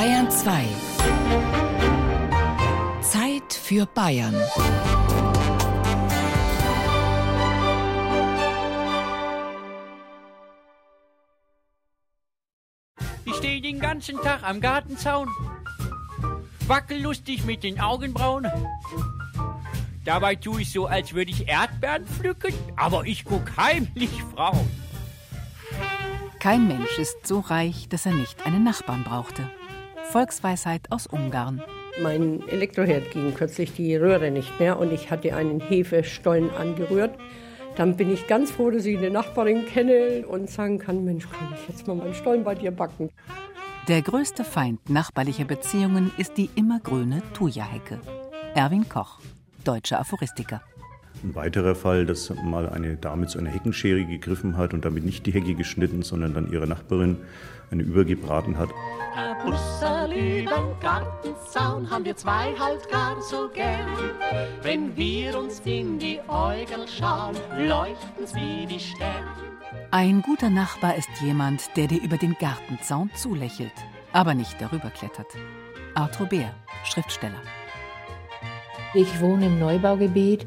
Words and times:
Bayern 0.00 0.30
2. 0.30 0.64
Zeit 3.02 3.52
für 3.52 3.84
Bayern. 3.84 4.34
Ich 13.26 13.34
stehe 13.34 13.60
den 13.60 13.78
ganzen 13.78 14.16
Tag 14.22 14.42
am 14.42 14.62
Gartenzaun, 14.62 15.28
wackel 16.66 17.02
lustig 17.02 17.44
mit 17.44 17.62
den 17.62 17.78
Augenbrauen. 17.78 18.46
Dabei 20.06 20.34
tue 20.34 20.62
ich 20.62 20.72
so, 20.72 20.86
als 20.86 21.12
würde 21.12 21.30
ich 21.30 21.46
Erdbeeren 21.46 22.06
pflücken, 22.06 22.54
aber 22.74 23.04
ich 23.04 23.26
guck 23.26 23.54
heimlich 23.58 24.22
Frauen. 24.34 24.66
Kein 26.38 26.68
Mensch 26.68 26.98
ist 26.98 27.26
so 27.26 27.40
reich, 27.40 27.90
dass 27.90 28.06
er 28.06 28.14
nicht 28.14 28.46
einen 28.46 28.64
Nachbarn 28.64 29.04
brauchte. 29.04 29.50
Volksweisheit 30.10 30.90
aus 30.90 31.06
Ungarn. 31.06 31.62
Mein 32.02 32.42
Elektroherd 32.48 33.12
ging 33.12 33.32
kürzlich 33.32 33.72
die 33.74 33.94
Röhre 33.94 34.32
nicht 34.32 34.58
mehr 34.58 34.78
und 34.78 34.92
ich 34.92 35.10
hatte 35.10 35.36
einen 35.36 35.60
Hefestollen 35.60 36.50
angerührt. 36.50 37.16
Dann 37.76 37.96
bin 37.96 38.12
ich 38.12 38.26
ganz 38.26 38.50
froh, 38.50 38.70
dass 38.70 38.86
ich 38.86 38.98
eine 38.98 39.10
Nachbarin 39.10 39.66
kenne 39.66 40.26
und 40.26 40.50
sagen 40.50 40.78
kann, 40.78 41.04
Mensch, 41.04 41.28
kann 41.30 41.54
ich 41.54 41.68
jetzt 41.68 41.86
mal 41.86 41.94
meinen 41.94 42.14
Stollen 42.14 42.42
bei 42.42 42.56
dir 42.56 42.72
backen? 42.72 43.10
Der 43.86 44.02
größte 44.02 44.42
Feind 44.42 44.90
nachbarlicher 44.90 45.44
Beziehungen 45.44 46.10
ist 46.16 46.36
die 46.36 46.50
immergrüne 46.56 47.22
Thuja-Hecke. 47.32 48.00
Erwin 48.54 48.88
Koch, 48.88 49.20
deutscher 49.62 50.00
Aphoristiker. 50.00 50.60
Ein 51.22 51.34
weiterer 51.34 51.74
Fall, 51.74 52.06
dass 52.06 52.32
mal 52.42 52.68
eine 52.68 52.96
Dame 52.96 53.26
zu 53.26 53.38
einer 53.38 53.50
Heckenschere 53.50 54.04
gegriffen 54.04 54.56
hat 54.56 54.72
und 54.72 54.84
damit 54.84 55.04
nicht 55.04 55.26
die 55.26 55.32
Hecke 55.32 55.54
geschnitten, 55.54 56.02
sondern 56.02 56.32
dann 56.32 56.50
ihre 56.50 56.66
Nachbarin 56.66 57.18
eine 57.70 57.82
übergebraten 57.82 58.56
hat. 58.56 58.70
Busserl 59.44 60.12
übern 60.12 60.78
Gartenzaun 60.80 61.90
haben 61.90 62.04
wir 62.04 62.16
zwei 62.16 62.54
halt 62.58 62.88
gar 62.90 63.20
so 63.22 63.48
gern. 63.48 63.88
Wenn 64.62 64.96
wir 64.96 65.38
uns 65.38 65.60
in 65.64 65.98
die 65.98 66.20
Äugel 66.28 66.86
schauen, 66.88 67.36
leuchten's 67.58 68.34
wie 68.34 68.66
die 68.66 68.80
Sterne. 68.80 69.26
Ein 69.90 70.22
guter 70.22 70.50
Nachbar 70.50 70.96
ist 70.96 71.08
jemand, 71.20 71.76
der 71.76 71.86
dir 71.86 72.02
über 72.02 72.16
den 72.16 72.36
Gartenzaun 72.38 73.10
zulächelt, 73.14 73.72
aber 74.12 74.34
nicht 74.34 74.60
darüber 74.60 74.90
klettert. 74.90 75.26
Arthur 75.94 76.26
Beer, 76.26 76.54
Schriftsteller. 76.84 77.40
Ich 78.94 79.20
wohne 79.20 79.46
im 79.46 79.58
Neubaugebiet 79.58 80.46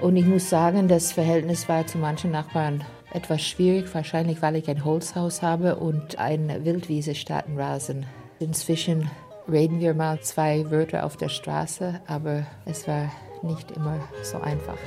und 0.00 0.16
ich 0.16 0.26
muss 0.26 0.48
sagen, 0.48 0.88
das 0.88 1.12
Verhältnis 1.12 1.68
war 1.68 1.86
zu 1.86 1.98
manchen 1.98 2.30
Nachbarn 2.30 2.84
etwas 3.12 3.42
schwierig, 3.42 3.92
wahrscheinlich 3.94 4.40
weil 4.42 4.56
ich 4.56 4.68
ein 4.68 4.84
Holzhaus 4.84 5.42
habe 5.42 5.76
und 5.76 6.18
ein 6.18 6.64
Wildwiese-Staatenrasen. 6.64 8.06
Inzwischen 8.38 9.10
reden 9.50 9.80
wir 9.80 9.94
mal 9.94 10.20
zwei 10.20 10.70
Wörter 10.70 11.04
auf 11.04 11.16
der 11.16 11.28
Straße, 11.28 12.00
aber 12.06 12.46
es 12.64 12.86
war 12.86 13.10
nicht 13.42 13.70
immer 13.72 14.00
so 14.22 14.38
einfach. 14.40 14.78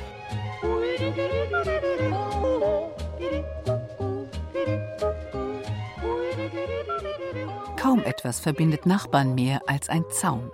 Kaum 7.78 8.04
etwas 8.04 8.40
verbindet 8.40 8.86
Nachbarn 8.86 9.36
mehr 9.36 9.62
als 9.68 9.90
ein 9.90 10.06
Zaun. 10.10 10.50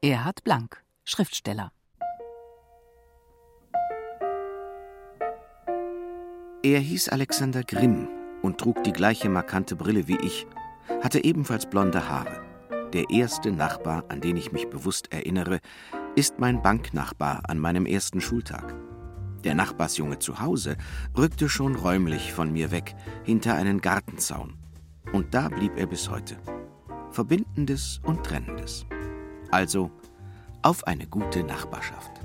Erhard 0.00 0.44
Blank, 0.44 0.82
Schriftsteller. 1.04 1.72
Er 6.64 6.80
hieß 6.80 7.10
Alexander 7.10 7.62
Grimm 7.62 8.08
und 8.42 8.58
trug 8.58 8.82
die 8.82 8.92
gleiche 8.92 9.28
markante 9.28 9.76
Brille 9.76 10.08
wie 10.08 10.18
ich, 10.18 10.44
hatte 11.00 11.22
ebenfalls 11.22 11.70
blonde 11.70 12.08
Haare. 12.08 12.42
Der 12.92 13.10
erste 13.10 13.52
Nachbar, 13.52 14.04
an 14.08 14.20
den 14.20 14.36
ich 14.36 14.50
mich 14.50 14.68
bewusst 14.68 15.12
erinnere, 15.12 15.60
ist 16.16 16.40
mein 16.40 16.60
Banknachbar 16.60 17.42
an 17.46 17.60
meinem 17.60 17.86
ersten 17.86 18.20
Schultag. 18.20 18.74
Der 19.44 19.54
Nachbarsjunge 19.54 20.18
zu 20.18 20.40
Hause 20.40 20.76
rückte 21.16 21.48
schon 21.48 21.76
räumlich 21.76 22.32
von 22.32 22.52
mir 22.52 22.72
weg, 22.72 22.96
hinter 23.22 23.54
einen 23.54 23.80
Gartenzaun. 23.80 24.54
Und 25.12 25.34
da 25.34 25.48
blieb 25.48 25.76
er 25.76 25.86
bis 25.86 26.10
heute. 26.10 26.38
Verbindendes 27.12 28.00
und 28.02 28.24
Trennendes. 28.24 28.84
Also 29.52 29.92
auf 30.62 30.88
eine 30.88 31.06
gute 31.06 31.44
Nachbarschaft. 31.44 32.20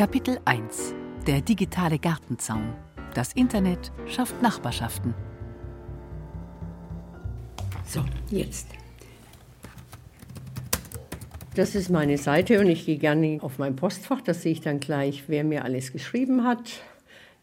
Kapitel 0.00 0.40
1 0.46 0.94
Der 1.26 1.42
digitale 1.42 1.98
Gartenzaun. 1.98 2.72
Das 3.12 3.34
Internet 3.34 3.92
schafft 4.06 4.40
Nachbarschaften. 4.40 5.12
So, 7.84 8.02
jetzt. 8.30 8.68
Das 11.54 11.74
ist 11.74 11.90
meine 11.90 12.16
Seite 12.16 12.60
und 12.60 12.68
ich 12.68 12.86
gehe 12.86 12.96
gerne 12.96 13.40
auf 13.42 13.58
mein 13.58 13.76
Postfach. 13.76 14.22
Da 14.22 14.32
sehe 14.32 14.52
ich 14.52 14.62
dann 14.62 14.80
gleich, 14.80 15.24
wer 15.26 15.44
mir 15.44 15.66
alles 15.66 15.92
geschrieben 15.92 16.44
hat. 16.44 16.80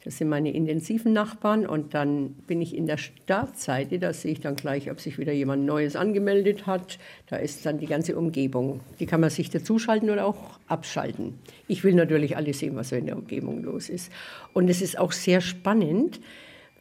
Das 0.07 0.19
sind 0.19 0.29
meine 0.29 0.53
intensiven 0.53 1.11
Nachbarn 1.11 1.65
und 1.65 1.93
dann 1.93 2.29
bin 2.47 2.61
ich 2.61 2.73
in 2.73 2.85
der 2.85 2.95
Startseite, 2.95 3.99
da 3.99 4.13
sehe 4.13 4.31
ich 4.31 4.39
dann 4.39 4.55
gleich, 4.55 4.89
ob 4.89 5.01
sich 5.01 5.19
wieder 5.19 5.33
jemand 5.33 5.65
Neues 5.65 5.97
angemeldet 5.97 6.65
hat. 6.65 6.97
Da 7.29 7.35
ist 7.35 7.65
dann 7.65 7.77
die 7.77 7.87
ganze 7.87 8.17
Umgebung. 8.17 8.79
Die 9.01 9.05
kann 9.05 9.19
man 9.19 9.29
sich 9.31 9.49
dazuschalten 9.49 10.09
oder 10.09 10.25
auch 10.25 10.61
abschalten. 10.67 11.33
Ich 11.67 11.83
will 11.83 11.93
natürlich 11.93 12.37
alles 12.37 12.59
sehen, 12.59 12.77
was 12.77 12.87
so 12.87 12.95
in 12.95 13.05
der 13.05 13.17
Umgebung 13.17 13.61
los 13.63 13.89
ist. 13.89 14.09
Und 14.53 14.69
es 14.69 14.81
ist 14.81 14.97
auch 14.97 15.11
sehr 15.11 15.41
spannend, 15.41 16.21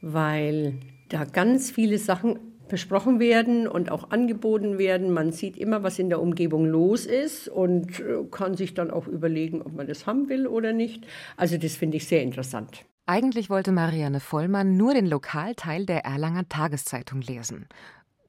weil 0.02 0.74
da 1.08 1.24
ganz 1.24 1.72
viele 1.72 1.98
Sachen 1.98 2.38
besprochen 2.68 3.18
werden 3.18 3.66
und 3.66 3.90
auch 3.90 4.12
angeboten 4.12 4.78
werden. 4.78 5.12
Man 5.12 5.32
sieht 5.32 5.56
immer, 5.56 5.82
was 5.82 5.98
in 5.98 6.10
der 6.10 6.22
Umgebung 6.22 6.64
los 6.64 7.06
ist 7.06 7.48
und 7.48 8.04
kann 8.30 8.56
sich 8.56 8.74
dann 8.74 8.92
auch 8.92 9.08
überlegen, 9.08 9.62
ob 9.62 9.74
man 9.74 9.88
das 9.88 10.06
haben 10.06 10.28
will 10.28 10.46
oder 10.46 10.72
nicht. 10.72 11.04
Also 11.36 11.56
das 11.58 11.74
finde 11.74 11.96
ich 11.96 12.06
sehr 12.06 12.22
interessant. 12.22 12.84
Eigentlich 13.08 13.50
wollte 13.50 13.70
Marianne 13.70 14.18
Vollmann 14.18 14.76
nur 14.76 14.92
den 14.92 15.06
Lokalteil 15.06 15.86
der 15.86 16.04
Erlanger 16.04 16.48
Tageszeitung 16.48 17.20
lesen. 17.20 17.68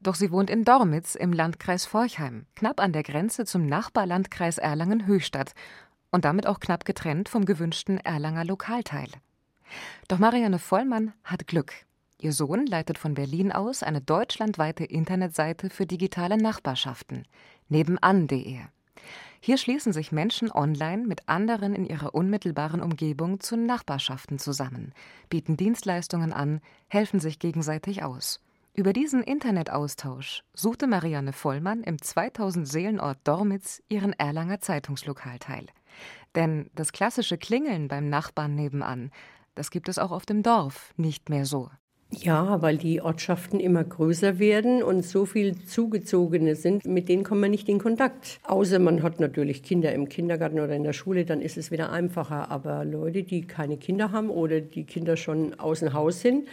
Doch 0.02 0.14
sie 0.14 0.32
wohnt 0.32 0.52
in 0.52 0.66
Dormitz 0.66 1.16
im 1.16 1.34
Landkreis 1.34 1.88
Forchheim, 1.88 2.46
knapp 2.56 2.80
an 2.80 2.94
der 2.94 3.02
Grenze 3.02 3.46
zum 3.46 3.66
Nachbarlandkreis 3.66 4.60
Erlangen-Höchstadt 4.60 5.54
und 6.12 6.26
damit 6.26 6.46
auch 6.46 6.60
knapp 6.60 6.86
getrennt 6.86 7.28
vom 7.28 7.46
gewünschten 7.46 7.98
Erlanger 7.98 8.46
Lokalteil. 8.46 9.10
Doch 10.08 10.20
Marianne 10.20 10.60
Vollmann 10.60 11.12
hat 11.24 11.48
Glück. 11.48 11.74
Ihr 12.20 12.32
Sohn 12.32 12.68
leitet 12.68 13.00
von 13.00 13.16
Berlin 13.16 13.52
aus 13.52 13.82
eine 13.82 14.02
deutschlandweite 14.02 14.84
Internetseite 14.84 15.72
für 15.72 15.88
digitale 15.88 16.38
Nachbarschaften, 16.38 17.28
nebenan.de. 17.68 18.60
Hier 19.48 19.56
schließen 19.58 19.94
sich 19.94 20.12
Menschen 20.12 20.52
online 20.52 21.08
mit 21.08 21.30
anderen 21.30 21.74
in 21.74 21.86
ihrer 21.86 22.14
unmittelbaren 22.14 22.82
Umgebung 22.82 23.40
zu 23.40 23.56
Nachbarschaften 23.56 24.40
zusammen, 24.40 24.92
bieten 25.30 25.56
Dienstleistungen 25.56 26.34
an, 26.34 26.60
helfen 26.90 27.22
sich 27.22 27.40
gegenseitig 27.40 28.04
aus. 28.04 28.42
Über 28.74 28.92
diesen 28.92 29.24
Internetaustausch 29.24 30.44
suchte 30.54 30.86
Marianne 30.86 31.32
Vollmann 31.32 31.82
im 31.84 32.02
2000 32.02 32.68
Seelenort 32.68 33.20
Dormitz 33.24 33.82
ihren 33.88 34.12
Erlanger 34.12 34.60
Zeitungslokalteil. 34.60 35.68
Denn 36.36 36.70
das 36.76 36.92
klassische 36.92 37.38
Klingeln 37.38 37.88
beim 37.88 38.10
Nachbarn 38.10 38.54
nebenan, 38.54 39.12
das 39.56 39.72
gibt 39.72 39.88
es 39.88 39.98
auch 39.98 40.12
auf 40.12 40.26
dem 40.26 40.44
Dorf 40.44 40.94
nicht 40.98 41.30
mehr 41.30 41.46
so. 41.46 41.70
Ja, 42.10 42.62
weil 42.62 42.78
die 42.78 43.02
Ortschaften 43.02 43.60
immer 43.60 43.84
größer 43.84 44.40
werden 44.40 44.82
und 44.82 45.04
so 45.04 45.26
viel 45.26 45.66
Zugezogene 45.66 46.56
sind, 46.56 46.86
mit 46.86 47.10
denen 47.10 47.24
kommt 47.24 47.42
man 47.42 47.52
nicht 47.52 47.68
in 47.68 47.80
Kontakt. 47.80 48.40
Außer 48.44 48.80
man 48.80 49.04
hat 49.04 49.20
natürlich 49.20 49.62
Kinder 49.62 49.92
im 49.92 50.08
Kindergarten 50.08 50.60
oder 50.60 50.74
in 50.74 50.84
der 50.84 50.94
Schule, 50.94 51.26
dann 51.26 51.42
ist 51.42 51.58
es 51.58 51.70
wieder 51.70 51.92
einfacher. 51.92 52.50
Aber 52.50 52.86
Leute, 52.86 53.24
die 53.24 53.42
keine 53.42 53.78
Kinder 53.78 54.14
haben 54.14 54.30
oder 54.30 54.62
die 54.62 54.86
Kinder 54.86 55.18
schon 55.18 55.60
außen 55.60 55.94
Haus 55.94 56.22
sind, 56.22 56.48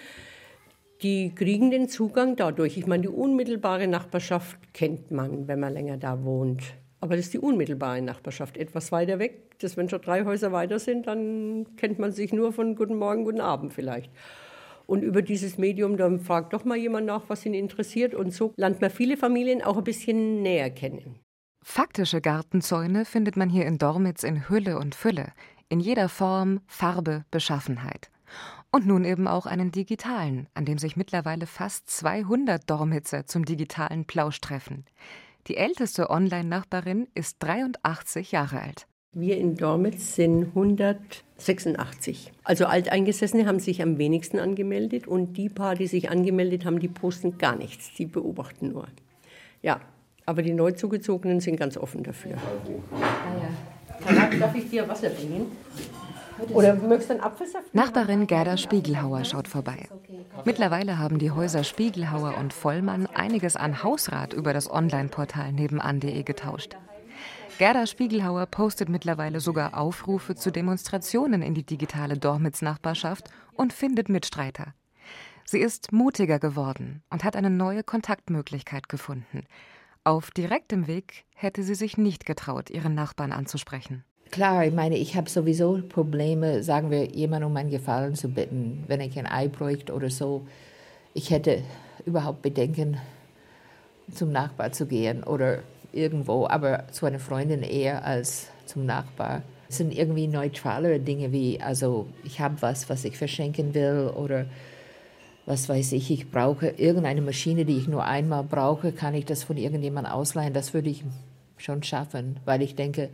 die 1.03 1.33
kriegen 1.33 1.71
den 1.71 1.89
Zugang 1.89 2.35
dadurch. 2.35 2.77
Ich 2.77 2.87
meine, 2.89 3.03
die 3.03 3.09
unmittelbare 3.09 3.87
Nachbarschaft 3.87 4.59
kennt 4.73 5.13
man, 5.13 5.47
wenn 5.47 5.61
man 5.61 5.73
länger 5.73 5.99
da 5.99 6.25
wohnt. 6.25 6.63
Aber 7.01 7.15
das 7.15 7.27
ist 7.27 7.35
die 7.35 7.39
unmittelbare 7.39 8.03
Nachbarschaft. 8.03 8.57
Etwas 8.57 8.91
weiter 8.91 9.21
weg, 9.21 9.59
das 9.61 9.77
wenn 9.77 9.89
schon 9.89 10.01
drei 10.01 10.25
Häuser 10.25 10.51
weiter 10.51 10.81
sind, 10.81 11.07
dann 11.07 11.77
kennt 11.77 12.01
man 12.01 12.11
sich 12.11 12.33
nur 12.33 12.53
von 12.53 12.75
Guten 12.75 12.97
Morgen, 12.97 13.25
Guten 13.25 13.41
Abend 13.41 13.73
vielleicht. 13.73 14.11
Und 14.87 15.03
über 15.03 15.23
dieses 15.23 15.59
Medium, 15.59 15.97
dann 15.97 16.21
fragt 16.21 16.53
doch 16.53 16.65
mal 16.65 16.77
jemand 16.77 17.07
nach, 17.07 17.23
was 17.29 17.47
ihn 17.47 17.55
interessiert. 17.55 18.15
Und 18.15 18.33
so 18.33 18.53
lernt 18.57 18.81
man 18.81 18.91
viele 18.91 19.17
Familien 19.17 19.63
auch 19.63 19.79
ein 19.79 19.85
bisschen 19.85 20.43
näher 20.43 20.71
kennen. 20.71 21.21
Faktische 21.63 22.21
Gartenzäune 22.21 23.05
findet 23.05 23.37
man 23.37 23.49
hier 23.49 23.65
in 23.65 23.79
Dormitz 23.79 24.23
in 24.23 24.49
Hülle 24.49 24.79
und 24.79 24.95
Fülle, 24.95 25.33
in 25.71 25.81
jeder 25.81 26.11
Form, 26.11 26.61
Farbe, 26.67 27.25
Beschaffenheit. 27.31 28.11
Und 28.71 28.87
nun 28.87 29.05
eben 29.05 29.27
auch 29.27 29.47
einen 29.47 29.73
digitalen, 29.73 30.49
an 30.53 30.67
dem 30.67 30.79
sich 30.79 30.97
mittlerweile 30.97 31.47
fast 31.47 31.89
200 31.89 32.69
Dormitzer 32.69 33.25
zum 33.27 33.45
digitalen 33.45 34.05
Plausch 34.05 34.41
treffen. 34.41 34.85
Die 35.47 35.57
älteste 35.57 36.11
Online-Nachbarin 36.11 37.07
ist 37.15 37.37
83 37.41 38.33
Jahre 38.33 38.61
alt. 38.61 38.87
Wir 39.13 39.39
in 39.39 39.55
Dormitz 39.57 40.17
sind 40.17 40.57
86. 41.37 42.33
Also 42.45 42.67
Alteingesessene 42.67 43.47
haben 43.47 43.59
sich 43.59 43.83
am 43.83 43.99
wenigsten 43.99 44.39
angemeldet 44.39 45.07
und 45.07 45.37
die 45.37 45.49
paar, 45.49 45.75
die 45.75 45.87
sich 45.87 46.11
angemeldet 46.11 46.65
haben, 46.65 46.79
die 46.79 46.89
posten 46.89 47.39
gar 47.39 47.57
nichts, 47.57 47.93
die 47.95 48.07
beobachten 48.07 48.69
nur. 48.69 48.87
Ja, 49.63 49.81
aber 50.27 50.43
die 50.43 50.53
Neuzugezogenen 50.53 51.41
sind 51.41 51.57
ganz 51.57 51.77
offen 51.77 52.03
dafür. 52.03 52.37
Ah 52.93 53.37
ja. 53.41 54.39
Darf 54.39 54.55
ich 54.55 54.71
dir 54.71 54.89
Wasser 54.89 55.11
bringen? 55.11 55.47
Oder 56.53 56.75
möchtest 56.75 57.11
du 57.11 57.15
einen 57.15 57.23
Apfelsaft? 57.23 57.75
Nachbarin 57.75 58.27
Gerda 58.27 58.57
Spiegelhauer 58.57 59.25
schaut 59.25 59.47
vorbei. 59.47 59.89
Mittlerweile 60.45 60.99
haben 60.99 61.19
die 61.19 61.31
Häuser 61.31 61.63
Spiegelhauer 61.63 62.37
und 62.39 62.53
Vollmann 62.53 63.07
einiges 63.07 63.57
an 63.57 63.83
Hausrat 63.83 64.33
über 64.33 64.53
das 64.53 64.71
Online-Portal 64.71 65.53
nebenan.de 65.53 66.23
getauscht. 66.23 66.77
Gerda 67.57 67.87
Spiegelhauer 67.87 68.47
postet 68.47 68.89
mittlerweile 68.89 69.39
sogar 69.39 69.79
Aufrufe 69.79 70.35
zu 70.35 70.51
Demonstrationen 70.51 71.41
in 71.41 71.55
die 71.55 71.63
digitale 71.63 72.19
Dormitz-Nachbarschaft 72.19 73.31
und 73.53 73.73
findet 73.73 74.09
Mitstreiter. 74.09 74.75
Sie 75.45 75.61
ist 75.61 75.93
mutiger 75.93 76.41
geworden 76.41 77.05
und 77.11 77.23
hat 77.23 77.37
eine 77.37 77.51
neue 77.51 77.85
Kontaktmöglichkeit 77.85 78.89
gefunden. 78.89 79.45
Auf 80.03 80.33
direktem 80.33 80.89
Weg 80.89 81.27
hätte 81.33 81.63
sie 81.63 81.77
sich 81.77 81.97
nicht 81.97 82.27
getraut, 82.27 82.71
ihren 82.71 82.97
Nachbarn 82.97 83.31
anzusprechen. 83.31 84.03
Klar, 84.33 84.67
ich 84.67 84.75
meine, 84.75 84.97
ich 84.97 85.17
habe 85.17 85.31
sowieso 85.31 85.81
Probleme, 85.89 86.65
sagen 86.65 86.91
wir, 86.91 87.05
jemanden 87.15 87.47
um 87.47 87.57
einen 87.57 87.71
Gefallen 87.71 88.17
zu 88.17 88.31
bitten, 88.31 88.83
wenn 88.89 89.01
ich 89.01 89.17
ein 89.17 89.29
Ei 89.29 89.47
bräuchte 89.47 89.95
oder 89.95 90.11
so. 90.11 90.45
Ich 91.13 91.31
hätte 91.31 91.63
überhaupt 92.05 92.43
Bedenken, 92.43 92.99
zum 94.13 94.33
Nachbar 94.33 94.73
zu 94.73 94.87
gehen 94.87 95.23
oder 95.23 95.61
irgendwo, 95.95 96.47
aber 96.47 96.85
zu 96.91 97.07
einer 97.07 97.19
Freundin 97.19 97.63
eher 97.63 98.05
als 98.05 98.49
zum 98.67 98.87
Nachbar. 98.87 99.43
Es 99.69 99.79
sind 99.79 99.97
irgendwie 99.97 100.27
neutralere 100.27 101.01
Dinge 101.01 101.33
wie, 101.33 101.61
also 101.61 102.07
ich 102.23 102.41
habe 102.41 102.57
was, 102.61 102.89
was 102.89 103.05
ich 103.05 103.17
verschenken 103.17 103.75
will 103.75 104.13
oder 104.15 104.47
was 105.47 105.69
weiß 105.69 105.93
ich, 105.93 106.11
ich 106.11 106.31
brauche 106.31 106.69
irgendeine 106.69 107.21
Maschine, 107.21 107.65
die 107.65 107.77
ich 107.77 107.89
nur 107.89 108.05
einmal 108.05 108.45
brauche, 108.45 108.93
kann 108.93 109.15
ich 109.15 109.27
das 109.27 109.45
von 109.45 109.57
irgendjemandem 109.57 110.13
ausleihen? 110.13 110.55
Das 110.55 110.73
würde 110.73 110.91
ich 110.91 111.05
schon 111.59 111.83
schaffen, 111.83 112.41
weil 112.45 112.63
ich 112.63 112.77
denke, 112.77 113.11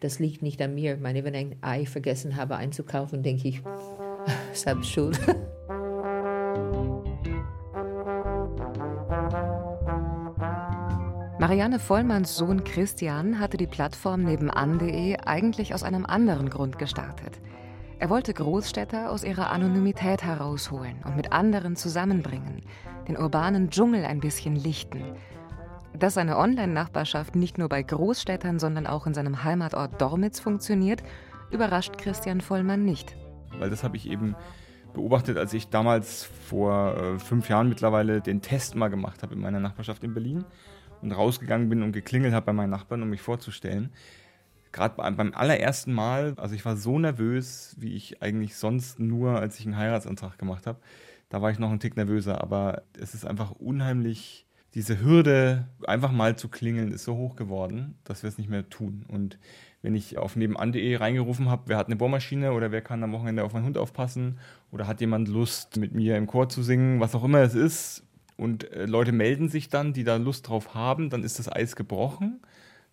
das 0.00 0.18
liegt 0.18 0.42
nicht 0.42 0.60
an 0.62 0.74
mir. 0.74 0.96
Meine, 0.96 1.24
wenn 1.24 1.34
ich 1.34 1.46
ein 1.46 1.56
Ei 1.62 1.86
vergessen 1.86 2.36
habe 2.36 2.56
einzukaufen, 2.56 3.22
denke 3.22 3.48
ich, 3.48 3.62
selbst 4.52 4.90
schuld. 4.90 5.18
Marianne 11.46 11.78
Vollmanns 11.78 12.34
Sohn 12.34 12.64
Christian 12.64 13.38
hatte 13.38 13.56
die 13.56 13.68
Plattform 13.68 14.24
nebenan.de 14.24 15.16
eigentlich 15.18 15.74
aus 15.74 15.84
einem 15.84 16.04
anderen 16.04 16.50
Grund 16.50 16.76
gestartet. 16.76 17.40
Er 18.00 18.10
wollte 18.10 18.34
Großstädter 18.34 19.12
aus 19.12 19.22
ihrer 19.22 19.50
Anonymität 19.50 20.24
herausholen 20.24 20.96
und 21.04 21.14
mit 21.14 21.30
anderen 21.30 21.76
zusammenbringen, 21.76 22.62
den 23.06 23.16
urbanen 23.16 23.70
Dschungel 23.70 24.04
ein 24.06 24.18
bisschen 24.18 24.56
lichten. 24.56 25.04
Dass 25.96 26.14
seine 26.14 26.36
Online-Nachbarschaft 26.36 27.36
nicht 27.36 27.58
nur 27.58 27.68
bei 27.68 27.80
Großstädtern, 27.80 28.58
sondern 28.58 28.88
auch 28.88 29.06
in 29.06 29.14
seinem 29.14 29.44
Heimatort 29.44 30.02
Dormitz 30.02 30.40
funktioniert, 30.40 31.04
überrascht 31.52 31.96
Christian 31.96 32.40
Vollmann 32.40 32.84
nicht. 32.84 33.14
Weil 33.56 33.70
das 33.70 33.84
habe 33.84 33.96
ich 33.96 34.10
eben 34.10 34.34
beobachtet, 34.94 35.38
als 35.38 35.52
ich 35.52 35.68
damals 35.68 36.24
vor 36.24 36.96
äh, 36.96 37.18
fünf 37.20 37.48
Jahren 37.48 37.68
mittlerweile 37.68 38.20
den 38.20 38.42
Test 38.42 38.74
mal 38.74 38.88
gemacht 38.88 39.22
habe 39.22 39.34
in 39.34 39.40
meiner 39.40 39.60
Nachbarschaft 39.60 40.02
in 40.02 40.12
Berlin 40.12 40.44
und 41.06 41.12
rausgegangen 41.12 41.68
bin 41.68 41.82
und 41.82 41.92
geklingelt 41.92 42.34
habe 42.34 42.46
bei 42.46 42.52
meinen 42.52 42.70
Nachbarn, 42.70 43.02
um 43.02 43.10
mich 43.10 43.22
vorzustellen. 43.22 43.90
Gerade 44.72 44.96
beim 44.96 45.32
allerersten 45.32 45.92
Mal, 45.92 46.34
also 46.36 46.54
ich 46.54 46.64
war 46.64 46.76
so 46.76 46.98
nervös, 46.98 47.74
wie 47.78 47.94
ich 47.94 48.22
eigentlich 48.22 48.56
sonst 48.56 48.98
nur, 48.98 49.38
als 49.38 49.58
ich 49.58 49.64
einen 49.64 49.76
Heiratsantrag 49.76 50.38
gemacht 50.38 50.66
habe. 50.66 50.80
Da 51.28 51.40
war 51.40 51.50
ich 51.50 51.58
noch 51.58 51.70
einen 51.70 51.80
Tick 51.80 51.96
nervöser, 51.96 52.42
aber 52.42 52.82
es 53.00 53.14
ist 53.14 53.24
einfach 53.24 53.52
unheimlich, 53.52 54.46
diese 54.74 55.00
Hürde, 55.00 55.68
einfach 55.86 56.12
mal 56.12 56.36
zu 56.36 56.48
klingeln, 56.48 56.92
ist 56.92 57.04
so 57.04 57.16
hoch 57.16 57.36
geworden, 57.36 57.94
dass 58.04 58.22
wir 58.22 58.28
es 58.28 58.36
nicht 58.36 58.50
mehr 58.50 58.68
tun. 58.68 59.06
Und 59.08 59.38
wenn 59.80 59.94
ich 59.94 60.18
auf 60.18 60.36
nebenan.de 60.36 60.96
reingerufen 60.96 61.48
habe, 61.48 61.62
wer 61.66 61.78
hat 61.78 61.86
eine 61.86 61.96
Bohrmaschine 61.96 62.52
oder 62.52 62.72
wer 62.72 62.82
kann 62.82 63.02
am 63.02 63.12
Wochenende 63.12 63.44
auf 63.44 63.54
meinen 63.54 63.64
Hund 63.64 63.78
aufpassen 63.78 64.38
oder 64.70 64.86
hat 64.86 65.00
jemand 65.00 65.28
Lust, 65.28 65.78
mit 65.78 65.94
mir 65.94 66.16
im 66.16 66.26
Chor 66.26 66.48
zu 66.48 66.62
singen, 66.62 67.00
was 67.00 67.14
auch 67.14 67.24
immer 67.24 67.38
es 67.38 67.54
ist, 67.54 68.02
und 68.36 68.70
äh, 68.70 68.86
Leute 68.86 69.12
melden 69.12 69.48
sich 69.48 69.68
dann, 69.68 69.92
die 69.92 70.04
da 70.04 70.16
Lust 70.16 70.48
drauf 70.48 70.74
haben, 70.74 71.10
dann 71.10 71.24
ist 71.24 71.38
das 71.38 71.50
Eis 71.50 71.76
gebrochen. 71.76 72.40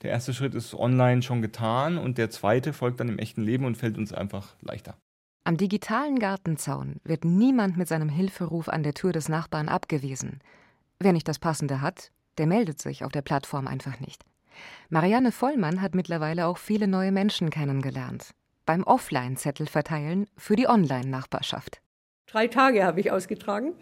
Der 0.01 0.11
erste 0.11 0.33
Schritt 0.33 0.55
ist 0.55 0.73
online 0.73 1.21
schon 1.21 1.41
getan 1.41 1.97
und 1.97 2.17
der 2.17 2.29
zweite 2.29 2.73
folgt 2.73 2.99
dann 2.99 3.09
im 3.09 3.19
echten 3.19 3.41
Leben 3.41 3.65
und 3.65 3.77
fällt 3.77 3.97
uns 3.97 4.13
einfach 4.13 4.55
leichter. 4.61 4.97
Am 5.45 5.57
digitalen 5.57 6.19
Gartenzaun 6.19 7.01
wird 7.03 7.25
niemand 7.25 7.77
mit 7.77 7.87
seinem 7.87 8.09
Hilferuf 8.09 8.69
an 8.69 8.83
der 8.83 8.93
Tür 8.93 9.11
des 9.11 9.27
Nachbarn 9.27 9.67
abgewiesen. 9.67 10.39
Wer 10.99 11.11
nicht 11.11 11.27
das 11.27 11.39
Passende 11.39 11.81
hat, 11.81 12.11
der 12.37 12.47
meldet 12.47 12.81
sich 12.81 13.03
auf 13.03 13.11
der 13.11 13.21
Plattform 13.21 13.67
einfach 13.67 13.99
nicht. 13.99 14.23
Marianne 14.89 15.31
Vollmann 15.31 15.81
hat 15.81 15.95
mittlerweile 15.95 16.47
auch 16.47 16.57
viele 16.57 16.87
neue 16.87 17.11
Menschen 17.11 17.49
kennengelernt. 17.49 18.31
Beim 18.65 18.83
Offline-Zettel 18.83 19.67
verteilen 19.67 20.27
für 20.37 20.55
die 20.55 20.67
Online-Nachbarschaft. 20.67 21.81
Drei 22.27 22.47
Tage 22.47 22.85
habe 22.85 23.01
ich 23.01 23.11
ausgetragen 23.11 23.73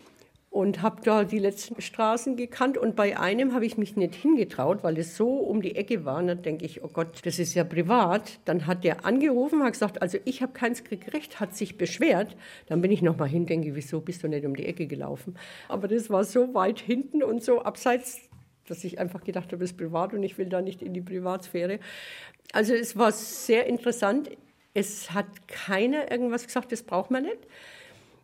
und 0.51 0.81
habe 0.81 1.01
da 1.01 1.24
die 1.24 1.39
letzten 1.39 1.81
Straßen 1.81 2.36
gekannt. 2.36 2.77
Und 2.77 2.98
bei 2.98 3.18
einem 3.18 3.53
habe 3.53 3.65
ich 3.65 3.77
mich 3.77 3.95
nicht 3.95 4.13
hingetraut, 4.13 4.83
weil 4.83 4.98
es 4.98 5.15
so 5.15 5.38
um 5.38 5.62
die 5.62 5.77
Ecke 5.77 6.03
war. 6.03 6.18
Und 6.18 6.27
dann 6.27 6.42
denke 6.42 6.65
ich, 6.65 6.83
oh 6.83 6.89
Gott, 6.89 7.25
das 7.25 7.39
ist 7.39 7.53
ja 7.53 7.63
privat. 7.63 8.38
Dann 8.44 8.68
hat 8.68 8.83
der 8.83 9.06
angerufen, 9.06 9.63
hat 9.63 9.71
gesagt, 9.71 10.01
also 10.01 10.18
ich 10.25 10.42
habe 10.42 10.51
keins 10.51 10.83
gekriegt, 10.83 11.39
hat 11.39 11.56
sich 11.56 11.77
beschwert. 11.77 12.36
Dann 12.68 12.81
bin 12.81 12.92
ich 12.92 13.01
nochmal 13.01 13.30
hin, 13.30 13.45
denke, 13.45 13.75
wieso 13.75 14.01
bist 14.01 14.24
du 14.24 14.27
nicht 14.27 14.45
um 14.45 14.53
die 14.53 14.65
Ecke 14.65 14.88
gelaufen? 14.88 15.38
Aber 15.69 15.88
das 15.88 16.09
war 16.09 16.25
so 16.25 16.54
weit 16.54 16.81
hinten 16.81 17.24
und 17.24 17.42
so 17.42 17.62
abseits, 17.62 18.19
dass 18.68 18.83
ich 18.83 19.00
einfach 19.00 19.24
gedacht 19.24 19.54
habe, 19.54 19.59
das 19.59 19.71
ist 19.71 19.77
privat 19.77 20.13
und 20.13 20.21
ich 20.21 20.38
will 20.38 20.50
da 20.50 20.62
nicht 20.62 20.81
in 20.81 20.94
die 20.94 21.01
Privatsphäre. 21.01 21.80
Also 22.51 22.74
es 22.74 22.97
war 22.97 23.13
sehr 23.13 23.68
interessant. 23.68 24.30
Es 24.74 25.13
hat 25.13 25.47
keiner 25.47 26.12
irgendwas 26.12 26.45
gesagt, 26.45 26.74
das 26.74 26.83
braucht 26.83 27.09
man 27.09 27.24
nicht. 27.24 27.39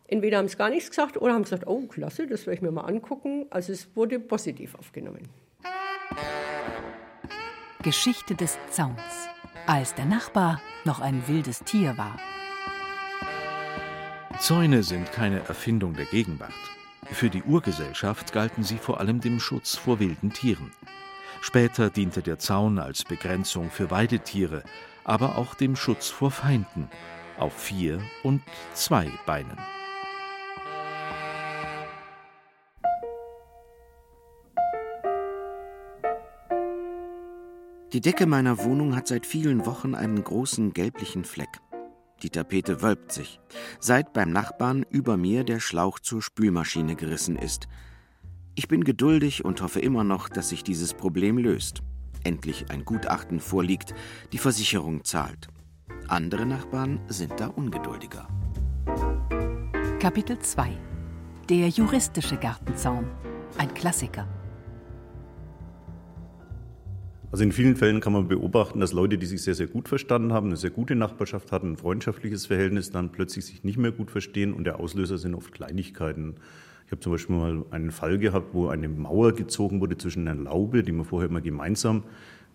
Entweder 0.08 0.38
haben 0.38 0.48
sie 0.48 0.56
gar 0.56 0.70
nichts 0.70 0.88
gesagt 0.88 1.18
oder 1.18 1.34
haben 1.34 1.42
gesagt, 1.42 1.66
oh 1.66 1.86
klasse, 1.86 2.26
das 2.26 2.46
werde 2.46 2.56
ich 2.56 2.62
mir 2.62 2.72
mal 2.72 2.86
angucken. 2.86 3.46
Also 3.50 3.72
es 3.72 3.94
wurde 3.94 4.18
positiv 4.18 4.74
aufgenommen. 4.74 5.28
Geschichte 7.82 8.34
des 8.34 8.58
Zauns, 8.70 9.28
als 9.66 9.94
der 9.94 10.06
Nachbar 10.06 10.60
noch 10.84 11.00
ein 11.00 11.22
wildes 11.28 11.60
Tier 11.60 11.96
war. 11.98 12.18
Zäune 14.40 14.82
sind 14.82 15.12
keine 15.12 15.40
Erfindung 15.40 15.94
der 15.94 16.06
Gegenwart. 16.06 16.52
Für 17.10 17.28
die 17.28 17.42
Urgesellschaft 17.42 18.32
galten 18.32 18.62
sie 18.62 18.78
vor 18.78 19.00
allem 19.00 19.20
dem 19.20 19.40
Schutz 19.40 19.76
vor 19.76 20.00
wilden 20.00 20.32
Tieren. 20.32 20.72
Später 21.40 21.90
diente 21.90 22.22
der 22.22 22.38
Zaun 22.38 22.78
als 22.78 23.04
Begrenzung 23.04 23.70
für 23.70 23.90
Weidetiere, 23.90 24.62
aber 25.04 25.36
auch 25.36 25.54
dem 25.54 25.76
Schutz 25.76 26.08
vor 26.08 26.30
Feinden 26.30 26.88
auf 27.38 27.54
vier 27.54 28.00
und 28.22 28.42
zwei 28.74 29.10
Beinen. 29.26 29.58
Die 37.98 38.10
Decke 38.10 38.26
meiner 38.26 38.62
Wohnung 38.62 38.94
hat 38.94 39.08
seit 39.08 39.26
vielen 39.26 39.66
Wochen 39.66 39.96
einen 39.96 40.22
großen 40.22 40.72
gelblichen 40.72 41.24
Fleck. 41.24 41.48
Die 42.22 42.30
Tapete 42.30 42.80
wölbt 42.80 43.10
sich, 43.10 43.40
seit 43.80 44.12
beim 44.12 44.30
Nachbarn 44.30 44.86
über 44.88 45.16
mir 45.16 45.42
der 45.42 45.58
Schlauch 45.58 45.98
zur 45.98 46.22
Spülmaschine 46.22 46.94
gerissen 46.94 47.34
ist. 47.34 47.66
Ich 48.54 48.68
bin 48.68 48.84
geduldig 48.84 49.44
und 49.44 49.60
hoffe 49.62 49.80
immer 49.80 50.04
noch, 50.04 50.28
dass 50.28 50.50
sich 50.50 50.62
dieses 50.62 50.94
Problem 50.94 51.38
löst. 51.38 51.82
Endlich 52.22 52.70
ein 52.70 52.84
Gutachten 52.84 53.40
vorliegt, 53.40 53.96
die 54.32 54.38
Versicherung 54.38 55.02
zahlt. 55.02 55.48
Andere 56.06 56.46
Nachbarn 56.46 57.00
sind 57.08 57.32
da 57.40 57.48
ungeduldiger. 57.48 58.28
Kapitel 59.98 60.38
2 60.38 60.70
Der 61.48 61.68
juristische 61.68 62.36
Gartenzaun. 62.36 63.10
Ein 63.58 63.74
Klassiker. 63.74 64.37
Also 67.30 67.44
in 67.44 67.52
vielen 67.52 67.76
Fällen 67.76 68.00
kann 68.00 68.14
man 68.14 68.26
beobachten, 68.26 68.80
dass 68.80 68.94
Leute, 68.94 69.18
die 69.18 69.26
sich 69.26 69.42
sehr, 69.42 69.54
sehr 69.54 69.66
gut 69.66 69.88
verstanden 69.88 70.32
haben, 70.32 70.46
eine 70.46 70.56
sehr 70.56 70.70
gute 70.70 70.94
Nachbarschaft 70.94 71.52
hatten, 71.52 71.72
ein 71.72 71.76
freundschaftliches 71.76 72.46
Verhältnis, 72.46 72.90
dann 72.90 73.12
plötzlich 73.12 73.44
sich 73.44 73.64
nicht 73.64 73.76
mehr 73.76 73.92
gut 73.92 74.10
verstehen 74.10 74.54
und 74.54 74.64
der 74.64 74.80
Auslöser 74.80 75.18
sind 75.18 75.34
oft 75.34 75.52
Kleinigkeiten. 75.52 76.36
Ich 76.86 76.92
habe 76.92 77.00
zum 77.00 77.12
Beispiel 77.12 77.36
mal 77.36 77.64
einen 77.70 77.90
Fall 77.90 78.18
gehabt, 78.18 78.54
wo 78.54 78.68
eine 78.68 78.88
Mauer 78.88 79.32
gezogen 79.32 79.82
wurde 79.82 79.98
zwischen 79.98 80.26
einer 80.26 80.42
Laube, 80.42 80.82
die 80.82 80.92
man 80.92 81.04
vorher 81.04 81.28
immer 81.28 81.42
gemeinsam 81.42 82.04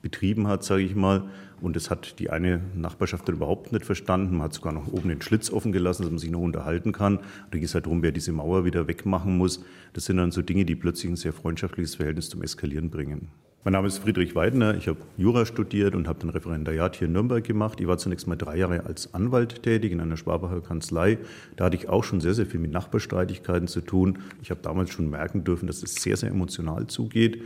betrieben 0.01 0.48
hat, 0.48 0.63
sage 0.63 0.82
ich 0.82 0.96
mal. 0.96 1.30
Und 1.62 1.75
das 1.75 1.92
hat 1.92 2.18
die 2.18 2.32
eine 2.32 2.60
Nachbarschaft 2.75 3.27
dann 3.27 3.36
überhaupt 3.36 3.72
nicht 3.72 3.86
verstanden. 3.86 4.38
Man 4.38 4.46
hat 4.46 4.53
sogar 4.53 4.74
noch 4.74 4.88
oben 4.88 5.10
den 5.10 5.22
Schlitz 5.22 5.51
offen 5.51 5.72
gelassen, 5.72 6.01
dass 6.01 6.10
man 6.10 6.18
sich 6.18 6.32
noch 6.32 6.42
unterhalten 6.42 6.94
kann. 6.94 7.20
Da 7.51 7.60
geht 7.60 7.68
es 7.68 7.75
halt 7.75 7.86
darum, 7.86 8.01
wer 8.01 8.12
diese 8.12 8.32
Mauer 8.32 8.65
wieder 8.65 8.88
wegmachen 8.88 9.38
muss. 9.38 9.63
Das 9.94 10.06
sind 10.06 10.18
dann 10.18 10.32
so 10.32 10.42
Dinge, 10.42 10.65
die 10.65 10.75
plötzlich 10.75 11.12
ein 11.12 11.15
sehr 11.15 11.32
freundschaftliches 11.32 11.94
Verhältnis 11.94 12.30
zum 12.30 12.42
Eskalieren 12.42 12.89
bringen. 12.89 13.30
Mein 13.65 13.72
Name 13.72 13.88
ist 13.88 14.00
Friedrich 14.00 14.36
Weidner. 14.36 14.75
Ich 14.75 14.89
habe 14.89 15.00
Jura 15.15 15.46
studiert 15.46 15.96
und 15.96 16.05
habe 16.10 16.20
ein 16.27 16.29
Referendariat 16.32 16.98
hier 16.98 17.08
in 17.08 17.13
Nürnberg 17.13 17.41
gemacht. 17.41 17.79
Ich 17.79 17.88
war 17.88 17.98
zunächst 17.98 18.27
mal 18.27 18.36
drei 18.36 18.58
Jahre 18.58 18.86
als 18.86 19.13
Anwalt 19.13 19.63
tätig 19.63 19.93
in 19.93 20.01
einer 20.01 20.17
Schwabacher 20.17 20.60
Kanzlei. 20.60 21.17
Da 21.55 21.63
hatte 21.63 21.77
ich 21.77 21.88
auch 21.88 22.03
schon 22.03 22.20
sehr, 22.20 22.34
sehr 22.34 22.46
viel 22.46 22.60
mit 22.60 22.74
Nachbarstreitigkeiten 22.74 23.70
zu 23.70 23.79
tun. 23.79 24.20
Ich 24.41 24.51
habe 24.51 24.60
damals 24.62 24.89
schon 24.89 25.10
merken 25.10 25.46
dürfen, 25.46 25.67
dass 25.67 25.82
es 25.82 25.96
sehr, 25.96 26.17
sehr 26.17 26.32
emotional 26.32 26.88
zugeht. 26.88 27.41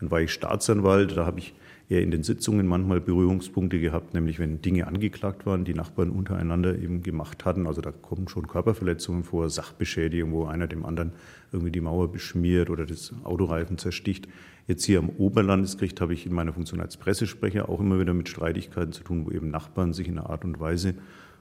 Dann 0.00 0.10
war 0.10 0.22
ich 0.22 0.32
Staatsanwalt. 0.32 1.14
Da 1.14 1.26
habe 1.26 1.38
ich 1.38 1.52
eher 1.88 2.02
in 2.02 2.10
den 2.10 2.22
Sitzungen 2.22 2.66
manchmal 2.66 3.00
Berührungspunkte 3.00 3.80
gehabt, 3.80 4.12
nämlich 4.12 4.38
wenn 4.38 4.60
Dinge 4.60 4.86
angeklagt 4.86 5.46
waren, 5.46 5.64
die 5.64 5.74
Nachbarn 5.74 6.10
untereinander 6.10 6.78
eben 6.78 7.02
gemacht 7.02 7.44
hatten. 7.44 7.66
Also 7.66 7.80
da 7.80 7.92
kommen 7.92 8.28
schon 8.28 8.46
Körperverletzungen 8.46 9.24
vor, 9.24 9.48
Sachbeschädigung, 9.48 10.32
wo 10.32 10.44
einer 10.44 10.66
dem 10.66 10.84
anderen 10.84 11.12
irgendwie 11.50 11.72
die 11.72 11.80
Mauer 11.80 12.12
beschmiert 12.12 12.68
oder 12.68 12.84
das 12.84 13.14
Autoreifen 13.24 13.78
zersticht. 13.78 14.28
Jetzt 14.66 14.84
hier 14.84 14.98
am 14.98 15.08
Oberlandesgericht 15.08 16.00
habe 16.02 16.12
ich 16.12 16.26
in 16.26 16.34
meiner 16.34 16.52
Funktion 16.52 16.80
als 16.82 16.98
Pressesprecher 16.98 17.70
auch 17.70 17.80
immer 17.80 17.98
wieder 17.98 18.12
mit 18.12 18.28
Streitigkeiten 18.28 18.92
zu 18.92 19.02
tun, 19.02 19.24
wo 19.24 19.30
eben 19.30 19.50
Nachbarn 19.50 19.94
sich 19.94 20.08
in 20.08 20.18
einer 20.18 20.28
Art 20.28 20.44
und 20.44 20.60
Weise 20.60 20.94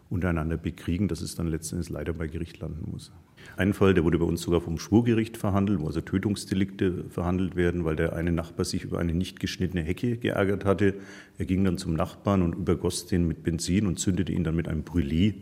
untereinander 0.10 0.58
bekriegen, 0.58 1.08
dass 1.08 1.22
es 1.22 1.36
dann 1.36 1.48
letzten 1.48 1.76
Endes 1.76 1.90
leider 1.90 2.14
bei 2.14 2.28
Gericht 2.28 2.60
landen 2.60 2.92
muss. 2.92 3.12
Ein 3.56 3.74
Fall, 3.74 3.94
der 3.94 4.04
wurde 4.04 4.20
bei 4.20 4.26
uns 4.26 4.42
sogar 4.42 4.62
vom 4.62 4.78
Schwurgericht 4.78 5.38
verhandelt, 5.38 5.80
wo 5.80 5.88
also 5.88 6.02
Tötungsdelikte 6.02 7.06
verhandelt 7.10 7.56
werden, 7.56 7.86
weil 7.86 7.96
der 7.96 8.14
eine 8.14 8.32
Nachbar 8.32 8.66
sich 8.66 8.84
über 8.84 9.00
eine 9.00 9.14
nicht 9.14 9.40
geschnittene 9.40 9.84
Hecke 9.84 10.18
geärgert 10.18 10.66
hatte. 10.66 10.96
Er 11.38 11.46
ging 11.46 11.64
dann 11.64 11.78
zum 11.78 11.94
Nachbarn 11.94 12.42
und 12.42 12.56
übergoss 12.56 13.08
den 13.08 13.28
mit 13.28 13.44
Benzin 13.44 13.88
und 13.88 14.00
zündete 14.00 14.32
ihn 14.32 14.44
dann 14.44 14.56
mit 14.56 14.68
einem 14.68 14.84
Brûlis 14.84 15.36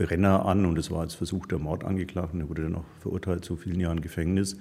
Brenner 0.00 0.46
an 0.46 0.64
und 0.64 0.78
es 0.78 0.90
war 0.90 1.00
als 1.00 1.14
versuchter 1.14 1.58
Mord 1.58 1.84
angeklagt 1.84 2.32
und 2.32 2.40
er 2.40 2.48
wurde 2.48 2.62
dann 2.62 2.76
auch 2.76 2.84
verurteilt 3.00 3.44
zu 3.44 3.56
vielen 3.56 3.80
Jahren 3.80 4.00
Gefängnis. 4.00 4.56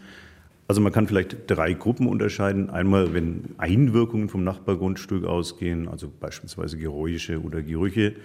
Also 0.67 0.81
man 0.81 0.91
kann 0.91 1.07
vielleicht 1.07 1.49
drei 1.49 1.73
Gruppen 1.73 2.07
unterscheiden. 2.07 2.69
Einmal, 2.69 3.13
wenn 3.13 3.55
Einwirkungen 3.57 4.27
vom 4.27 4.43
Nachbargrundstück 4.43 5.23
ausgehen, 5.23 5.87
also 5.87 6.11
beispielsweise 6.19 6.77
Geräusche 6.77 7.41
oder 7.41 7.61
Gerüche. 7.63 8.15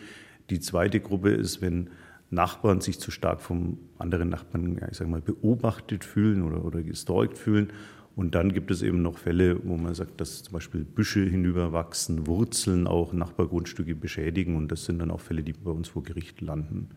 Die 0.51 0.61
zweite 0.61 1.01
Gruppe 1.01 1.31
ist, 1.31 1.63
wenn 1.63 1.91
Nachbarn 2.31 2.81
sich 2.81 2.99
zu 2.99 3.11
stark 3.11 3.41
vom 3.41 3.79
anderen 3.99 4.29
Nachbarn, 4.29 4.79
ja, 4.81 4.89
ich 4.91 4.97
sage 4.97 5.11
mal, 5.11 5.21
beobachtet 5.21 6.05
fühlen 6.05 6.43
oder, 6.43 6.65
oder 6.65 6.83
gestalkt 6.83 7.39
fühlen. 7.39 7.73
Und 8.17 8.35
dann 8.35 8.53
gibt 8.53 8.71
es 8.71 8.83
eben 8.83 9.03
noch 9.03 9.19
Fälle, 9.19 9.59
wo 9.65 9.77
man 9.77 9.95
sagt, 9.95 10.21
dass 10.21 10.45
zum 10.45 10.53
Beispiel 10.53 10.85
Büsche 10.85 11.21
hinüberwachsen, 11.21 12.27
Wurzeln 12.27 12.87
auch 12.87 13.13
Nachbargrundstücke 13.13 13.97
beschädigen. 13.97 14.57
Und 14.57 14.71
das 14.71 14.85
sind 14.85 15.01
dann 15.01 15.11
auch 15.11 15.21
Fälle, 15.21 15.43
die 15.43 15.53
bei 15.53 15.71
uns 15.71 15.89
vor 15.89 16.05
Gericht 16.05 16.41
landen. 16.41 16.91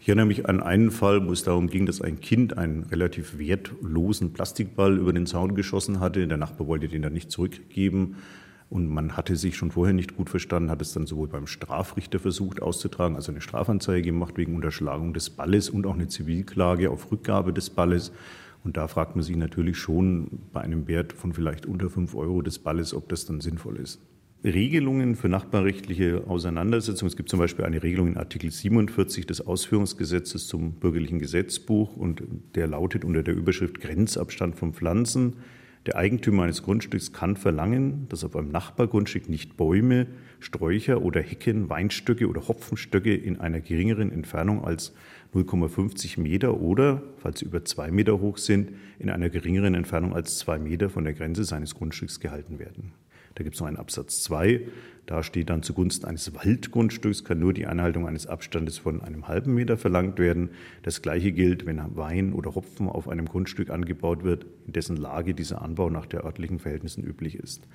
Ich 0.00 0.08
erinnere 0.08 0.26
mich 0.26 0.48
an 0.48 0.60
einen 0.60 0.90
Fall, 0.90 1.26
wo 1.26 1.32
es 1.32 1.44
darum 1.44 1.68
ging, 1.68 1.86
dass 1.86 2.00
ein 2.02 2.20
Kind 2.20 2.58
einen 2.58 2.82
relativ 2.84 3.38
wertlosen 3.38 4.32
Plastikball 4.32 4.98
über 4.98 5.12
den 5.12 5.26
Zaun 5.26 5.54
geschossen 5.54 6.00
hatte. 6.00 6.26
Der 6.26 6.36
Nachbar 6.36 6.66
wollte 6.66 6.88
den 6.88 7.02
dann 7.02 7.12
nicht 7.12 7.30
zurückgeben. 7.30 8.16
Und 8.74 8.88
man 8.88 9.16
hatte 9.16 9.36
sich 9.36 9.56
schon 9.56 9.70
vorher 9.70 9.94
nicht 9.94 10.16
gut 10.16 10.28
verstanden, 10.28 10.68
hat 10.68 10.82
es 10.82 10.92
dann 10.92 11.06
sowohl 11.06 11.28
beim 11.28 11.46
Strafrichter 11.46 12.18
versucht 12.18 12.60
auszutragen, 12.60 13.14
also 13.14 13.30
eine 13.30 13.40
Strafanzeige 13.40 14.02
gemacht 14.02 14.36
wegen 14.36 14.56
Unterschlagung 14.56 15.14
des 15.14 15.30
Balles 15.30 15.70
und 15.70 15.86
auch 15.86 15.94
eine 15.94 16.08
Zivilklage 16.08 16.90
auf 16.90 17.12
Rückgabe 17.12 17.52
des 17.52 17.70
Balles. 17.70 18.10
Und 18.64 18.76
da 18.76 18.88
fragt 18.88 19.14
man 19.14 19.22
sich 19.22 19.36
natürlich 19.36 19.78
schon 19.78 20.26
bei 20.52 20.60
einem 20.60 20.88
Wert 20.88 21.12
von 21.12 21.32
vielleicht 21.32 21.66
unter 21.66 21.88
5 21.88 22.16
Euro 22.16 22.42
des 22.42 22.58
Balles, 22.58 22.94
ob 22.94 23.08
das 23.08 23.26
dann 23.26 23.40
sinnvoll 23.40 23.76
ist. 23.76 24.00
Regelungen 24.42 25.14
für 25.14 25.28
nachbarrechtliche 25.28 26.24
Auseinandersetzungen. 26.26 27.10
Es 27.10 27.16
gibt 27.16 27.28
zum 27.28 27.38
Beispiel 27.38 27.64
eine 27.66 27.80
Regelung 27.80 28.08
in 28.08 28.16
Artikel 28.16 28.50
47 28.50 29.24
des 29.24 29.40
Ausführungsgesetzes 29.40 30.48
zum 30.48 30.72
bürgerlichen 30.72 31.20
Gesetzbuch 31.20 31.96
und 31.96 32.24
der 32.56 32.66
lautet 32.66 33.04
unter 33.04 33.22
der 33.22 33.36
Überschrift 33.36 33.80
Grenzabstand 33.80 34.56
von 34.56 34.74
Pflanzen. 34.74 35.36
Der 35.86 35.96
Eigentümer 35.96 36.44
eines 36.44 36.62
Grundstücks 36.62 37.12
kann 37.12 37.36
verlangen, 37.36 38.06
dass 38.08 38.24
auf 38.24 38.36
einem 38.36 38.48
Nachbargrundstück 38.48 39.28
nicht 39.28 39.58
Bäume, 39.58 40.06
Sträucher 40.40 41.02
oder 41.02 41.20
Hecken, 41.20 41.68
Weinstöcke 41.68 42.26
oder 42.26 42.48
Hopfenstöcke 42.48 43.14
in 43.14 43.38
einer 43.38 43.60
geringeren 43.60 44.10
Entfernung 44.10 44.64
als 44.64 44.94
0,50 45.34 46.20
Meter 46.20 46.58
oder, 46.58 47.02
falls 47.18 47.40
sie 47.40 47.44
über 47.44 47.64
zwei 47.66 47.90
Meter 47.90 48.18
hoch 48.20 48.38
sind, 48.38 48.70
in 48.98 49.10
einer 49.10 49.28
geringeren 49.28 49.74
Entfernung 49.74 50.14
als 50.14 50.38
zwei 50.38 50.58
Meter 50.58 50.88
von 50.88 51.04
der 51.04 51.12
Grenze 51.12 51.44
seines 51.44 51.74
Grundstücks 51.74 52.18
gehalten 52.18 52.58
werden. 52.58 52.92
Da 53.34 53.42
gibt 53.42 53.54
es 53.54 53.60
noch 53.60 53.68
einen 53.68 53.76
Absatz 53.76 54.22
2. 54.22 54.60
Da 55.06 55.22
steht 55.22 55.50
dann 55.50 55.62
zugunsten 55.62 56.06
eines 56.06 56.34
Waldgrundstücks 56.34 57.24
kann 57.24 57.38
nur 57.38 57.52
die 57.52 57.66
Einhaltung 57.66 58.06
eines 58.06 58.26
Abstandes 58.26 58.78
von 58.78 59.02
einem 59.02 59.28
halben 59.28 59.54
Meter 59.54 59.76
verlangt 59.76 60.18
werden. 60.18 60.50
Das 60.82 61.02
gleiche 61.02 61.32
gilt, 61.32 61.66
wenn 61.66 61.82
Wein 61.94 62.32
oder 62.32 62.54
Hopfen 62.54 62.88
auf 62.88 63.08
einem 63.08 63.26
Grundstück 63.26 63.68
angebaut 63.68 64.24
wird, 64.24 64.46
in 64.66 64.72
dessen 64.72 64.96
Lage 64.96 65.34
dieser 65.34 65.60
Anbau 65.60 65.90
nach 65.90 66.06
der 66.06 66.24
örtlichen 66.24 66.58
Verhältnissen 66.58 67.04
üblich 67.04 67.34
ist. 67.36 67.66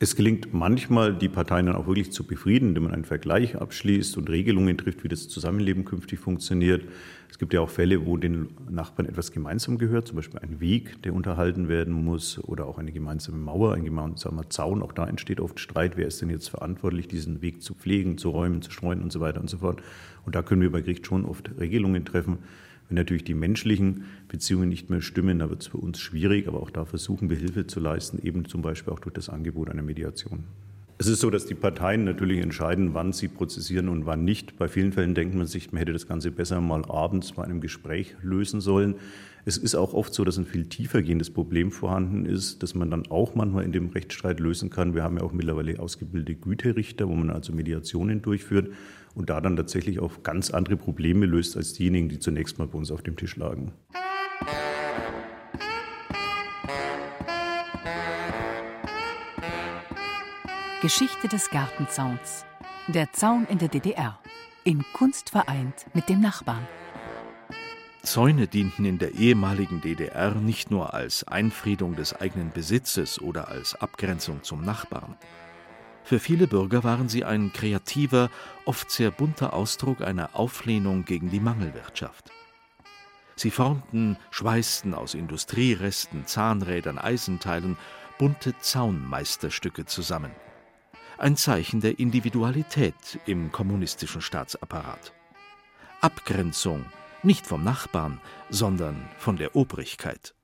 Es 0.00 0.14
gelingt 0.14 0.54
manchmal, 0.54 1.12
die 1.12 1.28
Parteien 1.28 1.66
dann 1.66 1.74
auch 1.74 1.88
wirklich 1.88 2.12
zu 2.12 2.22
befrieden, 2.22 2.68
indem 2.68 2.84
man 2.84 2.92
einen 2.94 3.04
Vergleich 3.04 3.56
abschließt 3.56 4.16
und 4.16 4.30
Regelungen 4.30 4.78
trifft, 4.78 5.02
wie 5.02 5.08
das 5.08 5.26
Zusammenleben 5.26 5.84
künftig 5.84 6.20
funktioniert. 6.20 6.84
Es 7.28 7.36
gibt 7.36 7.52
ja 7.52 7.60
auch 7.60 7.68
Fälle, 7.68 8.06
wo 8.06 8.16
den 8.16 8.50
Nachbarn 8.70 9.08
etwas 9.08 9.32
gemeinsam 9.32 9.76
gehört, 9.76 10.06
zum 10.06 10.14
Beispiel 10.14 10.38
ein 10.38 10.60
Weg, 10.60 11.02
der 11.02 11.14
unterhalten 11.14 11.68
werden 11.68 11.92
muss, 11.92 12.38
oder 12.44 12.66
auch 12.66 12.78
eine 12.78 12.92
gemeinsame 12.92 13.38
Mauer, 13.38 13.74
ein 13.74 13.84
gemeinsamer 13.84 14.48
Zaun. 14.50 14.84
Auch 14.84 14.92
da 14.92 15.04
entsteht 15.04 15.40
oft 15.40 15.58
Streit, 15.58 15.96
wer 15.96 16.06
ist 16.06 16.22
denn 16.22 16.30
jetzt 16.30 16.48
verantwortlich, 16.48 17.08
diesen 17.08 17.42
Weg 17.42 17.60
zu 17.64 17.74
pflegen, 17.74 18.18
zu 18.18 18.30
räumen, 18.30 18.62
zu 18.62 18.70
streuen 18.70 19.02
und 19.02 19.10
so 19.10 19.18
weiter 19.18 19.40
und 19.40 19.50
so 19.50 19.58
fort. 19.58 19.82
Und 20.24 20.36
da 20.36 20.42
können 20.42 20.62
wir 20.62 20.70
bei 20.70 20.80
Gericht 20.80 21.08
schon 21.08 21.24
oft 21.24 21.50
Regelungen 21.58 22.04
treffen. 22.04 22.38
Wenn 22.88 22.96
natürlich 22.96 23.24
die 23.24 23.34
menschlichen 23.34 24.04
Beziehungen 24.28 24.68
nicht 24.68 24.88
mehr 24.88 25.02
stimmen, 25.02 25.38
dann 25.38 25.50
wird 25.50 25.62
es 25.62 25.68
für 25.68 25.76
uns 25.76 26.00
schwierig, 26.00 26.48
aber 26.48 26.60
auch 26.60 26.70
da 26.70 26.84
versuchen 26.84 27.28
wir 27.28 27.36
Hilfe 27.36 27.66
zu 27.66 27.80
leisten, 27.80 28.18
eben 28.22 28.46
zum 28.46 28.62
Beispiel 28.62 28.92
auch 28.92 28.98
durch 28.98 29.14
das 29.14 29.28
Angebot 29.28 29.68
einer 29.68 29.82
Mediation. 29.82 30.44
Es 31.00 31.06
ist 31.06 31.20
so, 31.20 31.30
dass 31.30 31.46
die 31.46 31.54
Parteien 31.54 32.02
natürlich 32.02 32.40
entscheiden, 32.40 32.92
wann 32.92 33.12
sie 33.12 33.28
prozessieren 33.28 33.88
und 33.88 34.04
wann 34.04 34.24
nicht. 34.24 34.58
Bei 34.58 34.66
vielen 34.66 34.92
Fällen 34.92 35.14
denkt 35.14 35.34
man 35.34 35.46
sich, 35.46 35.70
man 35.70 35.78
hätte 35.78 35.92
das 35.92 36.08
Ganze 36.08 36.32
besser 36.32 36.60
mal 36.60 36.84
abends 36.86 37.32
bei 37.32 37.44
einem 37.44 37.60
Gespräch 37.60 38.16
lösen 38.20 38.60
sollen. 38.60 38.96
Es 39.48 39.56
ist 39.56 39.74
auch 39.74 39.94
oft 39.94 40.12
so, 40.12 40.24
dass 40.24 40.36
ein 40.36 40.44
viel 40.44 40.66
tiefer 40.66 41.00
gehendes 41.00 41.30
Problem 41.30 41.72
vorhanden 41.72 42.26
ist, 42.26 42.62
das 42.62 42.74
man 42.74 42.90
dann 42.90 43.06
auch 43.06 43.34
manchmal 43.34 43.64
in 43.64 43.72
dem 43.72 43.88
Rechtsstreit 43.88 44.40
lösen 44.40 44.68
kann. 44.68 44.94
Wir 44.94 45.02
haben 45.02 45.16
ja 45.16 45.22
auch 45.22 45.32
mittlerweile 45.32 45.80
ausgebildete 45.80 46.34
Güterichter, 46.38 47.08
wo 47.08 47.14
man 47.14 47.30
also 47.30 47.54
Mediationen 47.54 48.20
durchführt 48.20 48.70
und 49.14 49.30
da 49.30 49.40
dann 49.40 49.56
tatsächlich 49.56 50.00
auch 50.00 50.22
ganz 50.22 50.50
andere 50.50 50.76
Probleme 50.76 51.24
löst 51.24 51.56
als 51.56 51.72
diejenigen, 51.72 52.10
die 52.10 52.18
zunächst 52.18 52.58
mal 52.58 52.68
bei 52.68 52.76
uns 52.76 52.90
auf 52.90 53.00
dem 53.00 53.16
Tisch 53.16 53.36
lagen. 53.36 53.72
Geschichte 60.82 61.26
des 61.28 61.48
Gartenzauns. 61.48 62.44
Der 62.88 63.14
Zaun 63.14 63.46
in 63.48 63.56
der 63.56 63.68
DDR. 63.68 64.18
In 64.64 64.84
Kunst 64.92 65.30
vereint 65.30 65.86
mit 65.94 66.10
dem 66.10 66.20
Nachbarn. 66.20 66.68
Zäune 68.02 68.46
dienten 68.46 68.84
in 68.84 68.98
der 68.98 69.14
ehemaligen 69.14 69.80
DDR 69.80 70.34
nicht 70.34 70.70
nur 70.70 70.94
als 70.94 71.24
Einfriedung 71.24 71.96
des 71.96 72.14
eigenen 72.14 72.50
Besitzes 72.50 73.20
oder 73.20 73.48
als 73.48 73.74
Abgrenzung 73.74 74.42
zum 74.42 74.64
Nachbarn. 74.64 75.16
Für 76.04 76.18
viele 76.18 76.46
Bürger 76.46 76.84
waren 76.84 77.08
sie 77.08 77.24
ein 77.24 77.52
kreativer, 77.52 78.30
oft 78.64 78.90
sehr 78.90 79.10
bunter 79.10 79.52
Ausdruck 79.52 80.00
einer 80.00 80.30
Auflehnung 80.34 81.04
gegen 81.04 81.30
die 81.30 81.40
Mangelwirtschaft. 81.40 82.30
Sie 83.36 83.50
formten, 83.50 84.16
schweißten 84.30 84.94
aus 84.94 85.14
Industrieresten, 85.14 86.26
Zahnrädern, 86.26 86.98
Eisenteilen 86.98 87.76
bunte 88.18 88.58
Zaunmeisterstücke 88.58 89.84
zusammen. 89.84 90.32
Ein 91.18 91.36
Zeichen 91.36 91.80
der 91.80 91.98
Individualität 91.98 93.20
im 93.26 93.52
kommunistischen 93.52 94.22
Staatsapparat. 94.22 95.12
Abgrenzung 96.00 96.84
nicht 97.22 97.46
vom 97.46 97.64
Nachbarn, 97.64 98.20
sondern 98.50 99.08
von 99.18 99.36
der 99.36 99.56
Obrigkeit. 99.56 100.34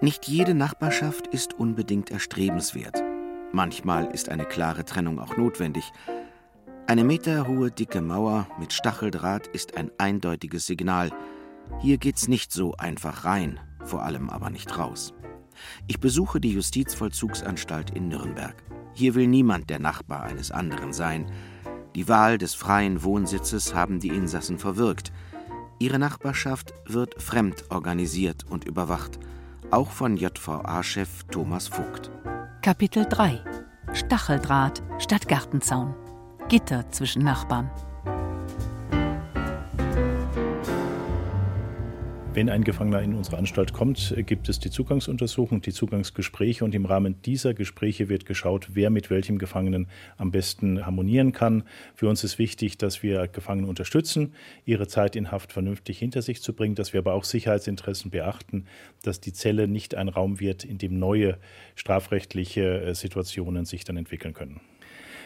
Nicht 0.00 0.28
jede 0.28 0.54
Nachbarschaft 0.54 1.28
ist 1.28 1.54
unbedingt 1.54 2.10
erstrebenswert. 2.10 3.02
Manchmal 3.52 4.06
ist 4.06 4.28
eine 4.28 4.44
klare 4.44 4.84
Trennung 4.84 5.18
auch 5.18 5.36
notwendig. 5.36 5.92
Eine 6.86 7.04
meterhohe 7.04 7.70
dicke 7.70 8.02
Mauer 8.02 8.46
mit 8.58 8.72
Stacheldraht 8.72 9.46
ist 9.46 9.76
ein 9.78 9.90
eindeutiges 9.96 10.66
Signal. 10.66 11.10
Hier 11.80 11.96
geht's 11.96 12.28
nicht 12.28 12.52
so 12.52 12.74
einfach 12.74 13.24
rein, 13.24 13.60
vor 13.82 14.02
allem 14.02 14.28
aber 14.28 14.50
nicht 14.50 14.76
raus. 14.76 15.14
Ich 15.86 16.00
besuche 16.00 16.40
die 16.40 16.52
Justizvollzugsanstalt 16.52 17.90
in 17.90 18.08
Nürnberg. 18.08 18.62
Hier 18.92 19.14
will 19.14 19.26
niemand 19.26 19.70
der 19.70 19.78
Nachbar 19.78 20.24
eines 20.24 20.50
anderen 20.50 20.92
sein. 20.92 21.30
Die 21.94 22.08
Wahl 22.08 22.38
des 22.38 22.54
freien 22.54 23.02
Wohnsitzes 23.02 23.74
haben 23.74 24.00
die 24.00 24.08
Insassen 24.08 24.58
verwirkt. 24.58 25.12
Ihre 25.78 25.98
Nachbarschaft 25.98 26.74
wird 26.86 27.22
fremd 27.22 27.64
organisiert 27.70 28.44
und 28.48 28.64
überwacht 28.64 29.18
auch 29.70 29.90
von 29.90 30.16
JVA-Chef 30.16 31.24
Thomas 31.30 31.68
Vogt. 31.68 32.10
Kapitel 32.62 33.06
3 33.08 33.40
Stacheldraht 33.92 34.82
statt 34.98 35.28
Gartenzaun. 35.28 35.94
Gitter 36.48 36.88
zwischen 36.90 37.22
Nachbarn. 37.22 37.70
Wenn 42.34 42.50
ein 42.50 42.64
Gefangener 42.64 43.00
in 43.00 43.14
unsere 43.14 43.38
Anstalt 43.38 43.72
kommt, 43.72 44.12
gibt 44.26 44.48
es 44.48 44.58
die 44.58 44.68
Zugangsuntersuchung, 44.68 45.60
die 45.60 45.72
Zugangsgespräche 45.72 46.64
und 46.64 46.74
im 46.74 46.84
Rahmen 46.84 47.22
dieser 47.22 47.54
Gespräche 47.54 48.08
wird 48.08 48.26
geschaut, 48.26 48.70
wer 48.72 48.90
mit 48.90 49.08
welchem 49.08 49.38
Gefangenen 49.38 49.86
am 50.16 50.32
besten 50.32 50.84
harmonieren 50.84 51.30
kann. 51.30 51.62
Für 51.94 52.08
uns 52.08 52.24
ist 52.24 52.40
wichtig, 52.40 52.76
dass 52.76 53.04
wir 53.04 53.28
Gefangene 53.28 53.68
unterstützen, 53.68 54.34
ihre 54.64 54.88
Zeit 54.88 55.14
in 55.14 55.30
Haft 55.30 55.52
vernünftig 55.52 56.00
hinter 56.00 56.22
sich 56.22 56.42
zu 56.42 56.54
bringen, 56.54 56.74
dass 56.74 56.92
wir 56.92 56.98
aber 56.98 57.12
auch 57.12 57.22
Sicherheitsinteressen 57.22 58.10
beachten, 58.10 58.64
dass 59.02 59.20
die 59.20 59.32
Zelle 59.32 59.68
nicht 59.68 59.94
ein 59.94 60.08
Raum 60.08 60.40
wird, 60.40 60.64
in 60.64 60.78
dem 60.78 60.98
neue 60.98 61.38
strafrechtliche 61.76 62.80
äh, 62.80 62.94
Situationen 62.96 63.64
sich 63.64 63.84
dann 63.84 63.96
entwickeln 63.96 64.34
können. 64.34 64.60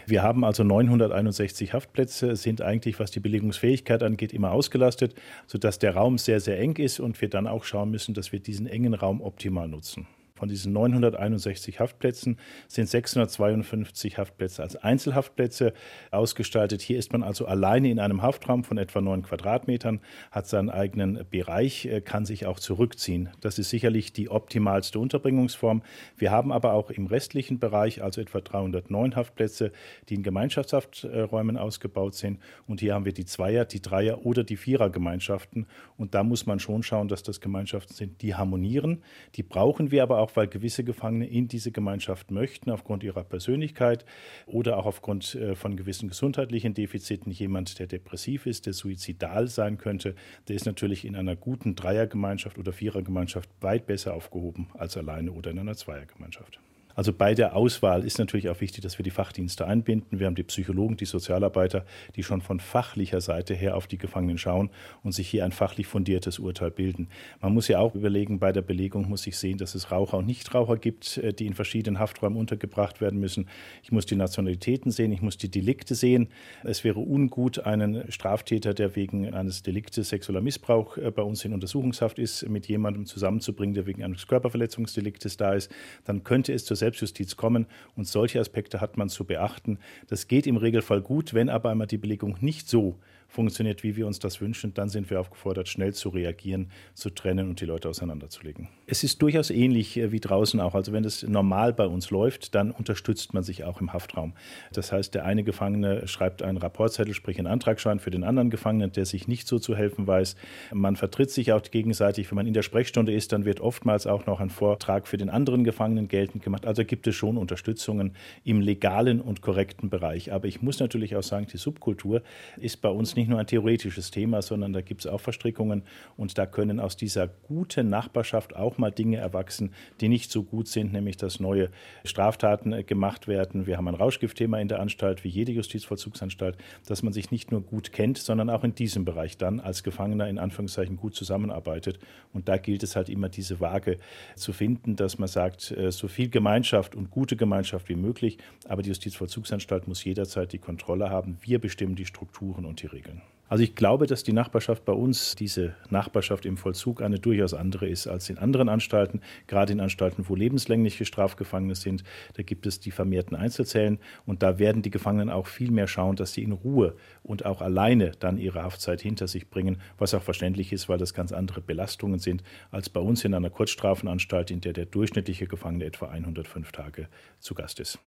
Wir 0.09 0.23
haben 0.23 0.43
also 0.43 0.65
961 0.65 1.75
Haftplätze, 1.75 2.35
sind 2.35 2.62
eigentlich, 2.62 2.99
was 2.99 3.11
die 3.11 3.21
Belegungsfähigkeit 3.21 4.03
angeht, 4.03 4.33
immer 4.33 4.53
ausgelastet, 4.53 5.15
sodass 5.47 5.79
der 5.79 5.95
Raum 5.95 6.17
sehr, 6.17 6.41
sehr 6.41 6.59
eng 6.59 6.77
ist 6.77 6.99
und 6.99 7.21
wir 7.21 7.29
dann 7.29 7.47
auch 7.47 7.65
schauen 7.65 7.91
müssen, 7.91 8.15
dass 8.15 8.33
wir 8.33 8.41
diesen 8.41 8.67
engen 8.67 8.95
Raum 8.95 9.21
optimal 9.21 9.69
nutzen. 9.69 10.07
Von 10.38 10.49
diesen 10.49 10.73
961 10.73 11.80
Haftplätzen 11.80 12.38
sind 12.68 12.88
652 12.88 14.18
Haftplätze 14.18 14.62
als 14.62 14.76
Einzelhaftplätze 14.76 15.73
ausgestaltet. 16.12 16.80
Hier 16.80 16.97
ist 16.97 17.12
man 17.12 17.25
also 17.25 17.47
alleine 17.47 17.90
in 17.90 17.99
einem 17.99 18.23
Haftraum 18.23 18.62
von 18.62 18.78
etwa 18.78 19.00
9 19.00 19.23
Quadratmetern, 19.23 19.99
hat 20.30 20.47
seinen 20.47 20.71
eigenen 20.71 21.26
Bereich, 21.28 21.87
äh, 21.87 22.00
kann 22.00 22.25
sich 22.25 22.47
auch 22.47 22.61
zurückziehen. 22.61 23.30
Das 23.40 23.59
ist 23.59 23.71
sicherlich 23.71 24.12
die 24.12 24.30
optimalste 24.30 25.00
Unterbringungsform. 25.00 25.83
Wir 26.16 26.30
haben 26.30 26.52
aber 26.52 26.73
auch 26.75 26.90
im 26.90 27.09
restlichen 27.09 27.59
Bereich, 27.59 28.04
also 28.04 28.21
etwa 28.21 28.40
309 28.40 29.16
Haftplätze, 29.16 29.73
die 30.09 30.14
in 30.14 30.23
Gemeinschaftshafträumen 30.23 31.57
ausgebaut 31.57 32.14
sind. 32.14 32.38
Und 32.68 32.78
hier 32.78 32.95
haben 32.95 33.07
wir 33.07 33.12
die 33.12 33.25
Zweier-, 33.25 33.64
die 33.64 33.83
Dreier- 33.83 34.25
oder 34.25 34.45
die 34.45 34.57
Vierergemeinschaften. 34.57 35.66
Und 35.97 36.14
da 36.14 36.23
muss 36.23 36.47
man 36.47 36.61
schon 36.61 36.85
schauen, 36.85 37.09
dass 37.09 37.25
das 37.25 37.40
Gemeinschaften 37.40 37.92
sind, 37.92 38.23
die 38.23 38.37
harmonieren. 38.37 39.02
Die 39.35 39.42
brauchen 39.42 39.90
wir 39.90 40.04
aber 40.04 40.21
auch 40.21 40.27
auch 40.28 40.37
weil 40.37 40.47
gewisse 40.47 40.85
Gefangene 40.85 41.26
in 41.26 41.49
diese 41.49 41.73
Gemeinschaft 41.73 42.30
möchten, 42.30 42.70
aufgrund 42.70 43.02
ihrer 43.02 43.25
Persönlichkeit 43.25 44.04
oder 44.47 44.76
auch 44.76 44.87
aufgrund 44.87 45.35
äh, 45.35 45.54
von 45.54 45.76
gewissen 45.76 46.08
gesundheitlichen 46.08 46.75
Defiziten. 46.75 47.32
Jemand, 47.32 47.78
der 47.78 47.87
depressiv 47.87 48.47
ist, 48.47 48.66
der 48.66 48.73
suizidal 48.73 49.49
sein 49.49 49.78
könnte, 49.78 50.14
der 50.49 50.56
ist 50.56 50.66
natürlich 50.66 51.04
in 51.04 51.16
einer 51.16 51.37
guten 51.37 51.75
Dreiergemeinschaft 51.75 52.58
oder 52.58 52.73
Vierergemeinschaft 52.73 53.49
weit 53.61 53.87
besser 53.87 54.14
aufgehoben 54.14 54.68
als 54.75 54.97
alleine 54.97 55.32
oder 55.32 55.50
in 55.50 55.58
einer 55.58 55.76
Zweiergemeinschaft. 55.76 56.61
Also 56.99 57.12
bei 57.12 57.37
der 57.37 57.55
Auswahl 57.55 58.02
ist 58.02 58.19
natürlich 58.19 58.49
auch 58.49 58.61
wichtig, 58.61 58.83
dass 58.83 58.99
wir 58.99 59.05
die 59.05 59.12
Fachdienste 59.12 59.64
einbinden. 59.64 60.19
Wir 60.19 60.26
haben 60.26 60.35
die 60.35 60.43
Psychologen, 60.43 60.97
die 60.97 61.05
Sozialarbeiter, 61.05 61.87
die 62.17 62.25
schon 62.25 62.40
von 62.40 62.59
fachlicher 62.59 63.21
Seite 63.21 63.55
her 63.55 63.76
auf 63.76 63.87
die 63.87 63.99
Gefangenen 63.99 64.37
schauen 64.37 64.69
und 65.05 65.12
sich 65.12 65.28
hier 65.28 65.45
ein 65.45 65.52
fachlich 65.52 65.87
fundiertes 65.87 66.40
Urteil 66.40 66.73
bilden. 66.73 67.07
Man 67.40 67.55
muss 67.55 67.69
ja 67.69 67.78
auch 67.78 67.95
überlegen, 67.95 68.40
bei 68.40 68.50
der 68.50 68.62
Belegung 68.62 69.09
muss 69.09 69.25
ich 69.28 69.38
sehen, 69.38 69.59
dass 69.59 69.76
es 69.76 69.93
Raucher 69.93 70.19
und 70.19 70.26
Nichtraucher 70.26 70.76
gibt, 70.76 71.19
äh, 71.19 71.33
die 71.33 71.47
in 71.47 71.55
verschiedenen 71.55 72.00
Hafträumen 72.00 72.37
untergebracht 72.37 73.00
werden 73.00 73.21
müssen. 73.21 73.47
Ich 73.85 73.93
muss 73.93 74.05
die 74.05 74.17
Nationalitäten 74.17 74.90
sehen, 74.90 75.12
ich 75.12 75.23
muss 75.23 75.38
die 75.38 75.52
Delikte 75.52 75.95
sehen. 75.95 76.26
Es 76.64 76.83
wäre 76.83 76.99
ungut, 76.99 77.61
einen 77.61 78.11
Straftäter, 78.11 78.75
der 78.75 78.97
wegen 78.97 79.33
eines 79.33 79.62
Deliktes 79.62 80.09
sexueller 80.09 80.40
Missbrauch 80.40 80.97
äh, 80.97 81.12
bei 81.12 81.23
uns 81.23 81.45
in 81.45 81.52
Untersuchungshaft 81.52 82.19
ist, 82.19 82.49
mit 82.49 82.67
jemandem 82.67 83.07
zusammenzubringen, 83.07 83.75
der 83.75 83.87
wegen 83.87 84.02
eines 84.02 84.26
Körperverletzungsdeliktes 84.26 85.37
da 85.37 85.52
ist. 85.52 85.71
Dann 86.05 86.25
könnte 86.25 86.52
es 86.52 86.64
zur 86.64 86.76
Selbstjustiz 86.88 87.37
kommen. 87.37 87.66
Und 87.97 88.07
solche 88.07 88.40
Aspekte 88.40 88.80
hat 88.80 88.97
man 88.97 89.09
zu 89.09 89.25
beachten. 89.25 89.78
Das 90.09 90.26
geht 90.26 90.47
im 90.47 90.57
Regelfall 90.57 91.02
gut, 91.02 91.35
wenn 91.35 91.49
aber 91.49 91.71
einmal 91.71 91.87
die 91.87 91.99
Belegung 91.99 92.37
nicht 92.40 92.68
so 92.68 92.99
funktioniert, 93.28 93.82
wie 93.82 93.94
wir 93.94 94.06
uns 94.06 94.18
das 94.18 94.40
wünschen, 94.40 94.73
dann 94.73 94.88
sind 94.88 95.11
wir 95.11 95.20
aufgefordert, 95.20 95.68
schnell 95.68 95.92
zu 95.92 96.08
reagieren, 96.08 96.70
zu 96.94 97.11
trennen 97.11 97.50
und 97.50 97.61
die 97.61 97.66
Leute 97.66 97.88
auseinanderzulegen. 97.88 98.68
Es 98.87 99.04
ist 99.04 99.20
durchaus 99.20 99.50
ähnlich 99.50 99.99
äh, 99.99 100.11
wie 100.12 100.18
draußen 100.20 100.58
auch. 100.61 100.75
Also 100.75 100.92
wenn 100.92 101.02
das 101.02 101.23
normal 101.23 101.75
bei 101.75 101.87
uns 101.87 102.11
läuft, 102.11 102.54
dann 102.54 102.70
unterstützt 102.70 103.35
man 103.35 103.42
sich 103.42 103.64
auch 103.64 103.82
im 103.82 103.92
Haftraum. 103.92 104.32
Das 104.73 104.92
heißt, 104.92 105.14
der 105.14 105.26
eine 105.26 105.44
Gefangene 105.44 106.08
schreibt 106.08 106.42
einen 106.42 106.56
Rapportzettel, 106.56 107.12
sprich 107.12 107.38
einen 107.38 107.47
Antragschein 107.47 108.00
für 108.00 108.11
den 108.11 108.25
anderen 108.25 108.49
Gefangenen, 108.49 108.92
der 108.92 109.04
sich 109.04 109.28
nicht 109.28 109.47
so 109.47 109.58
zu 109.58 109.76
helfen 109.76 110.06
weiß. 110.06 110.35
Man 110.73 110.97
vertritt 110.97 111.30
sich 111.30 111.52
auch 111.52 111.62
gegenseitig. 111.62 112.30
Wenn 112.30 112.37
man 112.37 112.47
in 112.47 112.54
der 112.54 112.62
Sprechstunde 112.62 113.12
ist, 113.12 113.32
dann 113.32 113.44
wird 113.44 113.61
oftmals 113.61 114.06
auch 114.06 114.25
noch 114.25 114.40
ein 114.40 114.50
Vortrag 114.50 115.06
für 115.06 115.18
den 115.18 115.28
anderen 115.28 115.64
Gefangenen 115.64 116.09
geltend 116.09 116.42
gemacht. 116.42 116.64
Also 116.64 116.83
gibt 116.83 117.07
es 117.07 117.14
schon 117.14 117.37
Unterstützungen 117.37 118.12
im 118.42 118.62
legalen 118.62 119.20
und 119.20 119.42
korrekten 119.42 119.90
Bereich. 119.90 120.33
Aber 120.33 120.48
ich 120.48 120.62
muss 120.62 120.81
natürlich 120.81 121.14
auch 121.14 121.22
sagen, 121.22 121.46
die 121.53 121.59
Subkultur 121.59 122.22
ist 122.57 122.81
bei 122.81 122.88
uns 122.88 123.17
nicht 123.18 123.28
nur 123.28 123.38
ein 123.38 123.46
theoretisches 123.46 124.11
Thema, 124.11 124.40
sondern 124.42 124.72
da 124.72 124.81
gibt 124.81 125.02
es 125.02 125.07
auch 125.07 125.20
Verstrickungen 125.20 125.83
und 126.16 126.38
da 126.38 126.46
können 126.46 126.81
aus 126.81 126.96
dieser 126.96 127.28
guten 127.28 127.88
Nachbarschaft 127.90 128.57
auch 128.57 128.78
mal 128.78 128.90
Dinge 128.90 129.18
erwachsen, 129.18 129.72
die 130.00 130.09
nicht 130.09 130.31
so 130.31 130.42
gut 130.42 130.68
sind, 130.68 130.92
nämlich 130.92 131.16
dass 131.16 131.40
neue 131.40 131.70
Straftaten 132.04 132.72
äh, 132.72 132.85
gemacht 132.85 133.28
werden. 133.28 133.66
Wir 133.66 133.76
haben 133.76 133.88
ein 133.88 133.94
Rauschgiftthema 133.94 134.59
in 134.59 134.68
der 134.68 134.81
Anstalt, 134.81 135.24
wie 135.24 135.28
jede 135.28 135.52
Justizvollzugsanstalt, 135.52 136.57
dass 136.87 137.02
man 137.02 137.12
sich 137.12 137.31
nicht 137.31 137.50
nur 137.50 137.61
gut 137.61 137.92
kennt, 137.92 138.18
sondern 138.18 138.50
auch 138.50 138.64
in 138.64 138.74
diesem 138.74 139.04
Bereich 139.04 139.37
dann 139.37 139.61
als 139.61 139.83
Gefangener 139.83 140.28
in 140.28 140.38
Anführungszeichen 140.38 140.96
gut 140.96 141.14
zusammenarbeitet. 141.14 141.98
Und 142.33 142.48
da 142.48 142.57
gilt 142.57 142.83
es 142.83 142.96
halt 142.96 143.09
immer 143.09 143.28
diese 143.28 143.61
Waage 143.61 143.98
zu 144.37 144.52
finden, 144.52 144.96
dass 144.96 145.18
man 145.18 145.28
sagt, 145.28 145.72
äh, 145.72 145.90
so 145.90 146.09
viel 146.09 146.28
Gemeinschaft 146.28 146.94
und 146.94 147.11
gute 147.11 147.37
Gemeinschaft 147.37 147.88
wie 147.88 147.96
möglich, 147.96 148.38
aber 148.68 148.83
die 148.83 148.88
Justizvollzugsanstalt 148.88 149.88
muss 149.88 150.04
jederzeit 150.04 150.52
die 150.52 150.59
Kontrolle 150.59 151.11
haben. 151.11 151.38
Wir 151.40 151.59
bestimmen 151.59 151.96
die 151.96 152.07
Strukturen 152.07 152.64
und 152.64 152.83
die 152.83 152.87
Regeln. 152.87 153.08
Also 153.49 153.64
ich 153.64 153.75
glaube, 153.75 154.07
dass 154.07 154.23
die 154.23 154.35
Nachbarschaft 154.35 154.85
bei 154.85 154.92
uns, 154.92 155.35
diese 155.35 155.75
Nachbarschaft 155.88 156.44
im 156.44 156.59
Vollzug, 156.59 157.01
eine 157.01 157.18
durchaus 157.18 157.55
andere 157.55 157.88
ist 157.88 158.07
als 158.07 158.29
in 158.29 158.37
anderen 158.37 158.68
Anstalten, 158.68 159.23
gerade 159.47 159.73
in 159.73 159.81
Anstalten, 159.81 160.29
wo 160.29 160.35
lebenslängliche 160.35 161.07
Strafgefangene 161.07 161.75
sind. 161.75 162.05
Da 162.35 162.42
gibt 162.42 162.66
es 162.66 162.79
die 162.79 162.90
vermehrten 162.90 163.35
Einzelzellen 163.35 163.99
und 164.27 164.42
da 164.42 164.59
werden 164.59 164.83
die 164.83 164.90
Gefangenen 164.90 165.31
auch 165.31 165.47
viel 165.47 165.71
mehr 165.71 165.87
schauen, 165.87 166.16
dass 166.16 166.35
sie 166.35 166.42
in 166.42 166.53
Ruhe 166.53 166.94
und 167.23 167.47
auch 167.47 167.62
alleine 167.62 168.12
dann 168.18 168.37
ihre 168.37 168.62
Haftzeit 168.62 169.01
hinter 169.01 169.27
sich 169.29 169.49
bringen, 169.49 169.81
was 169.97 170.12
auch 170.12 170.23
verständlich 170.23 170.73
ist, 170.73 170.90
weil 170.90 170.99
das 170.99 171.14
ganz 171.14 171.33
andere 171.33 171.62
Belastungen 171.62 172.18
sind 172.18 172.42
als 172.71 172.90
bei 172.90 173.01
uns 173.01 173.25
in 173.25 173.33
einer 173.33 173.51
Kurzstrafenanstalt, 173.51 174.51
in 174.51 174.61
der 174.61 174.75
der 174.75 174.85
durchschnittliche 174.85 175.47
Gefangene 175.47 175.87
etwa 175.87 176.09
105 176.09 176.71
Tage 176.73 177.09
zu 177.38 177.55
Gast 177.55 177.81
ist. 177.81 177.99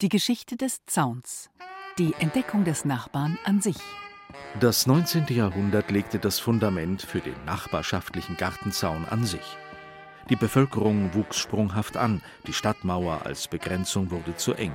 Die 0.00 0.08
Geschichte 0.08 0.56
des 0.56 0.84
Zauns. 0.86 1.50
Die 1.98 2.12
Entdeckung 2.20 2.64
des 2.64 2.84
Nachbarn 2.84 3.38
an 3.44 3.60
sich. 3.60 3.78
Das 4.60 4.86
19. 4.86 5.26
Jahrhundert 5.28 5.90
legte 5.90 6.18
das 6.18 6.38
Fundament 6.38 7.02
für 7.02 7.20
den 7.20 7.44
nachbarschaftlichen 7.44 8.36
Gartenzaun 8.36 9.04
an 9.04 9.24
sich. 9.24 9.56
Die 10.30 10.36
Bevölkerung 10.36 11.14
wuchs 11.14 11.38
sprunghaft 11.38 11.96
an, 11.96 12.22
die 12.46 12.52
Stadtmauer 12.52 13.24
als 13.24 13.48
Begrenzung 13.48 14.10
wurde 14.10 14.36
zu 14.36 14.54
eng. 14.54 14.74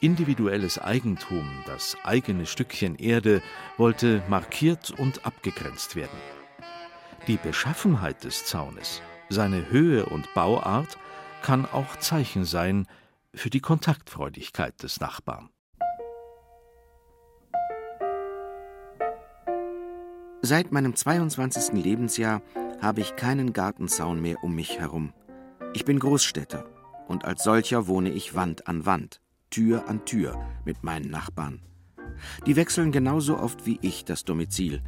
Individuelles 0.00 0.78
Eigentum, 0.78 1.48
das 1.66 1.96
eigene 2.04 2.46
Stückchen 2.46 2.96
Erde, 2.96 3.40
wollte 3.76 4.22
markiert 4.28 4.90
und 4.90 5.24
abgegrenzt 5.26 5.96
werden. 5.96 6.18
Die 7.28 7.36
Beschaffenheit 7.36 8.24
des 8.24 8.44
Zaunes, 8.44 9.00
seine 9.28 9.70
Höhe 9.70 10.06
und 10.06 10.32
Bauart 10.34 10.98
kann 11.42 11.66
auch 11.66 11.96
Zeichen 11.96 12.44
sein 12.44 12.86
für 13.32 13.48
die 13.48 13.60
Kontaktfreudigkeit 13.60 14.82
des 14.82 15.00
Nachbarn. 15.00 15.50
Seit 20.44 20.72
meinem 20.72 20.96
22. 20.96 21.80
Lebensjahr 21.80 22.42
habe 22.80 23.00
ich 23.00 23.14
keinen 23.14 23.52
Gartenzaun 23.52 24.20
mehr 24.20 24.42
um 24.42 24.56
mich 24.56 24.80
herum. 24.80 25.12
Ich 25.72 25.84
bin 25.84 26.00
Großstädter 26.00 26.64
und 27.06 27.24
als 27.24 27.44
solcher 27.44 27.86
wohne 27.86 28.10
ich 28.10 28.34
Wand 28.34 28.66
an 28.66 28.84
Wand, 28.84 29.20
Tür 29.50 29.88
an 29.88 30.04
Tür 30.04 30.44
mit 30.64 30.82
meinen 30.82 31.12
Nachbarn. 31.12 31.62
Die 32.44 32.56
wechseln 32.56 32.90
genauso 32.90 33.38
oft 33.38 33.66
wie 33.66 33.78
ich 33.82 34.04
das 34.04 34.24
Domizil. 34.24 34.82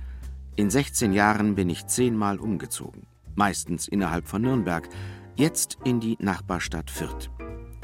In 0.56 0.70
16 0.70 1.12
Jahren 1.12 1.54
bin 1.54 1.70
ich 1.70 1.86
zehnmal 1.86 2.40
umgezogen, 2.40 3.06
meistens 3.36 3.86
innerhalb 3.86 4.26
von 4.26 4.42
Nürnberg, 4.42 4.88
jetzt 5.36 5.78
in 5.84 6.00
die 6.00 6.16
Nachbarstadt 6.18 6.90
Fürth. 6.90 7.30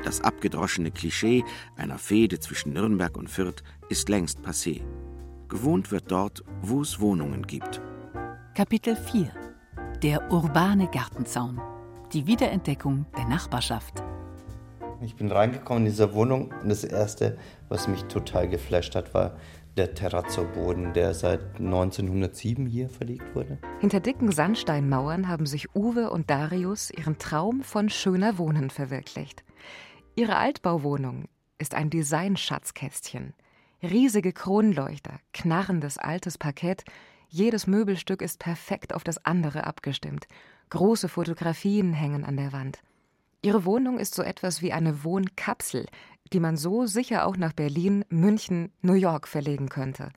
Das 0.02 0.22
abgedroschene 0.22 0.90
Klischee 0.90 1.44
einer 1.76 1.98
Fehde 1.98 2.40
zwischen 2.40 2.72
Nürnberg 2.72 3.16
und 3.16 3.30
Fürth 3.30 3.62
ist 3.88 4.08
längst 4.08 4.40
passé. 4.40 4.82
Gewohnt 5.50 5.90
wird 5.90 6.12
dort, 6.12 6.44
wo 6.62 6.80
es 6.80 7.00
Wohnungen 7.00 7.44
gibt. 7.44 7.80
Kapitel 8.54 8.94
4 8.94 9.32
Der 10.00 10.30
urbane 10.30 10.88
Gartenzaun. 10.88 11.60
Die 12.12 12.28
Wiederentdeckung 12.28 13.04
der 13.18 13.26
Nachbarschaft. 13.26 14.00
Ich 15.00 15.16
bin 15.16 15.32
reingekommen 15.32 15.82
in 15.82 15.90
diese 15.90 16.14
Wohnung 16.14 16.54
und 16.62 16.68
das 16.68 16.84
Erste, 16.84 17.36
was 17.68 17.88
mich 17.88 18.04
total 18.04 18.48
geflasht 18.48 18.94
hat, 18.94 19.12
war 19.12 19.36
der 19.76 19.94
Terrazzo-Boden, 19.94 20.92
der 20.92 21.14
seit 21.14 21.58
1907 21.58 22.66
hier 22.66 22.88
verlegt 22.88 23.34
wurde. 23.34 23.58
Hinter 23.80 23.98
dicken 23.98 24.30
Sandsteinmauern 24.30 25.26
haben 25.26 25.46
sich 25.46 25.74
Uwe 25.74 26.10
und 26.10 26.30
Darius 26.30 26.92
ihren 26.92 27.18
Traum 27.18 27.62
von 27.62 27.88
schöner 27.88 28.38
Wohnen 28.38 28.70
verwirklicht. 28.70 29.42
Ihre 30.14 30.36
Altbauwohnung 30.36 31.24
ist 31.58 31.74
ein 31.74 31.90
Design-Schatzkästchen. 31.90 33.34
Riesige 33.82 34.32
Kronleuchter, 34.32 35.18
knarrendes 35.32 35.98
altes 35.98 36.38
Parkett, 36.38 36.84
Jedes 37.32 37.68
Möbelstück 37.68 38.22
ist 38.22 38.40
perfekt 38.40 38.92
auf 38.92 39.04
das 39.04 39.24
andere 39.24 39.64
abgestimmt. 39.64 40.26
Große 40.70 41.08
Fotografien 41.08 41.92
hängen 41.92 42.24
an 42.24 42.36
der 42.36 42.52
Wand. 42.52 42.80
Ihre 43.40 43.64
Wohnung 43.64 44.00
ist 44.00 44.14
so 44.14 44.22
etwas 44.22 44.62
wie 44.62 44.72
eine 44.72 45.04
Wohnkapsel, 45.04 45.86
die 46.32 46.40
man 46.40 46.56
so 46.56 46.86
sicher 46.86 47.24
auch 47.24 47.36
nach 47.36 47.52
Berlin, 47.52 48.04
München, 48.08 48.72
New 48.82 48.94
York 48.94 49.28
verlegen 49.28 49.68
könnte. 49.68 50.10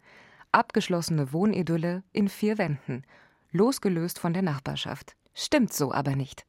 Abgeschlossene 0.52 1.32
Wohnidylle 1.32 2.04
in 2.12 2.30
vier 2.30 2.58
Wänden, 2.58 3.04
losgelöst 3.52 4.18
von 4.18 4.34
der 4.34 4.42
Nachbarschaft. 4.42 5.16
Stimmt 5.36 5.72
so 5.72 5.92
aber 5.92 6.16
nicht. 6.16 6.48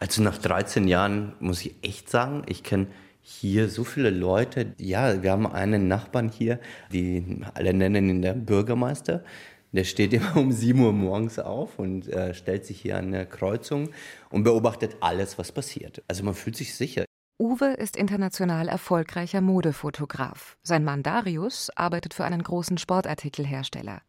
Also 0.00 0.22
nach 0.22 0.38
13 0.38 0.88
Jahren 0.88 1.34
muss 1.40 1.64
ich 1.64 1.76
echt 1.82 2.08
sagen, 2.08 2.42
ich 2.46 2.62
kenne 2.62 2.86
hier 3.26 3.70
so 3.70 3.84
viele 3.84 4.10
Leute. 4.10 4.74
Ja, 4.76 5.22
wir 5.22 5.32
haben 5.32 5.46
einen 5.46 5.88
Nachbarn 5.88 6.28
hier, 6.28 6.60
die 6.92 7.40
alle 7.54 7.72
nennen 7.72 8.10
ihn 8.10 8.22
der 8.22 8.34
Bürgermeister. 8.34 9.24
Der 9.72 9.84
steht 9.84 10.12
immer 10.12 10.36
um 10.36 10.52
7 10.52 10.78
Uhr 10.78 10.92
morgens 10.92 11.38
auf 11.38 11.78
und 11.78 12.06
äh, 12.08 12.34
stellt 12.34 12.66
sich 12.66 12.82
hier 12.82 12.98
an 12.98 13.12
der 13.12 13.24
Kreuzung 13.24 13.88
und 14.28 14.44
beobachtet 14.44 14.96
alles, 15.00 15.38
was 15.38 15.52
passiert. 15.52 16.02
Also 16.06 16.22
man 16.22 16.34
fühlt 16.34 16.56
sich 16.56 16.74
sicher. 16.74 17.06
Uwe 17.40 17.72
ist 17.72 17.96
international 17.96 18.68
erfolgreicher 18.68 19.40
Modefotograf. 19.40 20.58
Sein 20.62 20.84
Mann 20.84 21.02
Darius 21.02 21.70
arbeitet 21.74 22.12
für 22.12 22.24
einen 22.24 22.42
großen 22.42 22.76
Sportartikelhersteller. 22.76 24.02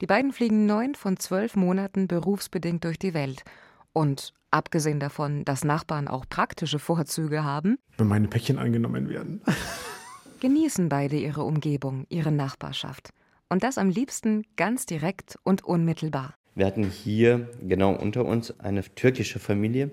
Die 0.00 0.06
beiden 0.06 0.32
fliegen 0.32 0.66
neun 0.66 0.96
von 0.96 1.18
zwölf 1.18 1.54
Monaten 1.54 2.08
berufsbedingt 2.08 2.82
durch 2.82 2.98
die 2.98 3.14
Welt. 3.14 3.44
Und 3.92 4.32
abgesehen 4.50 5.00
davon, 5.00 5.44
dass 5.44 5.64
Nachbarn 5.64 6.08
auch 6.08 6.24
praktische 6.28 6.78
Vorzüge 6.78 7.44
haben, 7.44 7.78
wenn 7.98 8.08
meine 8.08 8.28
Päckchen 8.28 8.58
angenommen 8.58 9.08
werden, 9.08 9.42
genießen 10.40 10.88
beide 10.88 11.16
ihre 11.16 11.42
Umgebung, 11.42 12.06
ihre 12.08 12.32
Nachbarschaft. 12.32 13.10
Und 13.48 13.64
das 13.64 13.78
am 13.78 13.90
liebsten 13.90 14.44
ganz 14.56 14.86
direkt 14.86 15.38
und 15.42 15.64
unmittelbar. 15.64 16.34
Wir 16.54 16.66
hatten 16.66 16.84
hier 16.84 17.48
genau 17.66 17.94
unter 17.94 18.24
uns 18.24 18.58
eine 18.60 18.82
türkische 18.82 19.38
Familie, 19.38 19.90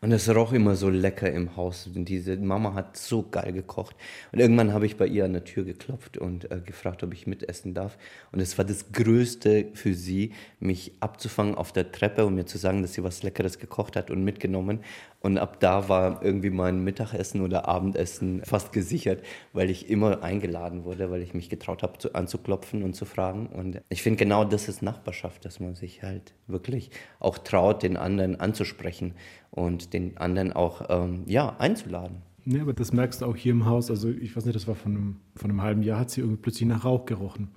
und 0.00 0.12
es 0.12 0.28
roch 0.34 0.52
immer 0.52 0.76
so 0.76 0.88
lecker 0.88 1.30
im 1.32 1.56
Haus. 1.56 1.88
Und 1.94 2.04
diese 2.06 2.36
Mama 2.36 2.74
hat 2.74 2.96
so 2.96 3.24
geil 3.30 3.52
gekocht. 3.52 3.96
Und 4.32 4.38
irgendwann 4.38 4.72
habe 4.72 4.86
ich 4.86 4.96
bei 4.96 5.06
ihr 5.06 5.24
an 5.24 5.32
der 5.32 5.44
Tür 5.44 5.64
geklopft 5.64 6.18
und 6.18 6.50
äh, 6.50 6.60
gefragt, 6.60 7.02
ob 7.02 7.12
ich 7.12 7.26
mitessen 7.26 7.74
darf. 7.74 7.96
Und 8.32 8.40
es 8.40 8.58
war 8.58 8.64
das 8.64 8.92
Größte 8.92 9.68
für 9.74 9.94
sie, 9.94 10.32
mich 10.60 10.92
abzufangen 11.00 11.54
auf 11.54 11.72
der 11.72 11.92
Treppe 11.92 12.26
und 12.26 12.34
mir 12.34 12.46
zu 12.46 12.58
sagen, 12.58 12.82
dass 12.82 12.92
sie 12.92 13.04
was 13.04 13.22
Leckeres 13.22 13.58
gekocht 13.58 13.96
hat 13.96 14.10
und 14.10 14.22
mitgenommen. 14.22 14.80
Und 15.20 15.38
ab 15.38 15.58
da 15.60 15.88
war 15.88 16.22
irgendwie 16.22 16.50
mein 16.50 16.84
Mittagessen 16.84 17.40
oder 17.40 17.66
Abendessen 17.66 18.42
fast 18.44 18.72
gesichert, 18.72 19.24
weil 19.52 19.70
ich 19.70 19.90
immer 19.90 20.22
eingeladen 20.22 20.84
wurde, 20.84 21.10
weil 21.10 21.22
ich 21.22 21.34
mich 21.34 21.48
getraut 21.48 21.82
habe, 21.82 21.98
zu, 21.98 22.14
anzuklopfen 22.14 22.84
und 22.84 22.94
zu 22.94 23.06
fragen. 23.06 23.48
Und 23.48 23.80
ich 23.88 24.02
finde 24.02 24.18
genau 24.18 24.44
das 24.44 24.68
ist 24.68 24.82
Nachbarschaft, 24.82 25.44
dass 25.44 25.58
man 25.58 25.74
sich 25.74 26.02
halt 26.02 26.34
wirklich 26.46 26.90
auch 27.18 27.38
traut, 27.38 27.82
den 27.82 27.96
anderen 27.96 28.38
anzusprechen 28.38 29.14
und 29.50 29.85
den 29.92 30.16
anderen 30.18 30.52
auch 30.52 30.86
ähm, 30.88 31.22
ja, 31.26 31.56
einzuladen. 31.58 32.22
Ja, 32.44 32.62
aber 32.62 32.72
das 32.72 32.92
merkst 32.92 33.22
du 33.22 33.26
auch 33.26 33.36
hier 33.36 33.52
im 33.52 33.66
Haus. 33.66 33.90
Also 33.90 34.08
ich 34.08 34.36
weiß 34.36 34.44
nicht, 34.44 34.54
das 34.54 34.68
war 34.68 34.76
von 34.76 34.92
einem, 34.92 35.16
von 35.34 35.50
einem 35.50 35.62
halben 35.62 35.82
Jahr, 35.82 35.98
hat 35.98 36.10
sie 36.10 36.20
irgendwie 36.20 36.40
plötzlich 36.40 36.68
nach 36.68 36.84
Rauch 36.84 37.04
gerochen. 37.04 37.48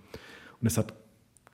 Und 0.59 0.67
es 0.67 0.77
hat 0.77 0.93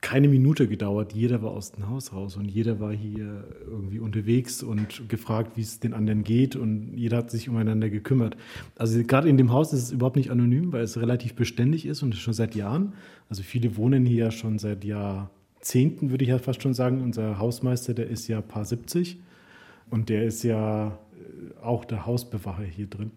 keine 0.06 0.28
Minute 0.28 0.68
gedauert. 0.68 1.14
Jeder 1.14 1.42
war 1.42 1.52
aus 1.52 1.72
dem 1.72 1.90
Haus 1.90 2.14
raus 2.14 2.38
und 2.38 2.46
jeder 2.46 2.80
war 2.80 2.94
hier 2.94 3.44
irgendwie 3.66 4.00
unterwegs 4.00 4.62
und 4.62 5.10
gefragt, 5.10 5.58
wie 5.58 5.62
es 5.62 5.80
den 5.80 5.94
anderen 5.94 6.24
geht 6.24 6.56
und 6.56 6.94
jeder 6.96 7.18
hat 7.18 7.32
sich 7.32 7.50
umeinander 7.50 7.90
gekümmert. 7.90 8.38
Also 8.78 9.04
gerade 9.04 9.28
in 9.28 9.38
dem 9.38 9.52
Haus 9.52 9.74
ist 9.74 9.82
es 9.82 9.92
überhaupt 9.92 10.16
nicht 10.16 10.30
anonym, 10.30 10.72
weil 10.72 10.84
es 10.84 11.02
relativ 11.02 11.34
beständig 11.34 11.88
ist 11.88 12.04
und 12.04 12.16
schon 12.16 12.36
seit 12.36 12.54
Jahren. 12.54 12.94
Also 13.30 13.42
viele 13.42 13.78
wohnen 13.78 14.06
hier 14.06 14.30
schon 14.30 14.60
seit 14.60 14.86
Jahrzehnten, 14.86 16.12
würde 16.12 16.24
ich 16.24 16.30
ja 16.30 16.38
fast 16.38 16.62
schon 16.62 16.76
sagen. 16.76 17.02
Unser 17.02 17.40
Hausmeister, 17.40 17.96
der 17.96 18.08
ist 18.08 18.28
ja 18.28 18.42
paar 18.42 18.64
70 18.64 19.18
und 19.90 20.10
der 20.10 20.26
ist 20.26 20.44
ja 20.44 20.88
äh, 20.88 21.64
auch 21.64 21.86
der 21.86 22.06
Hausbewacher 22.06 22.64
hier 22.64 22.88
drin 22.88 23.12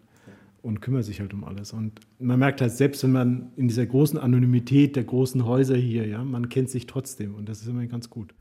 und 0.63 0.81
kümmert 0.81 1.05
sich 1.05 1.21
halt 1.21 1.33
um 1.33 1.45
alles. 1.45 1.73
Und 1.73 2.01
man 2.19 2.39
merkt 2.39 2.61
halt, 2.61 2.73
selbst 2.73 3.03
wenn 3.03 3.13
man 3.13 3.53
in 3.57 3.69
dieser 3.69 3.87
großen 3.87 4.19
Anonymität 4.19 4.97
der 4.97 5.05
großen 5.05 5.45
Häuser 5.45 5.77
hier, 5.77 6.07
ja, 6.07 6.23
man 6.25 6.49
kennt 6.49 6.71
sich 6.71 6.87
trotzdem 6.87 7.35
und 7.35 7.49
das 7.49 7.63
ist 7.63 7.69
immer 7.69 7.87
ganz 7.87 8.11
gut. 8.11 8.35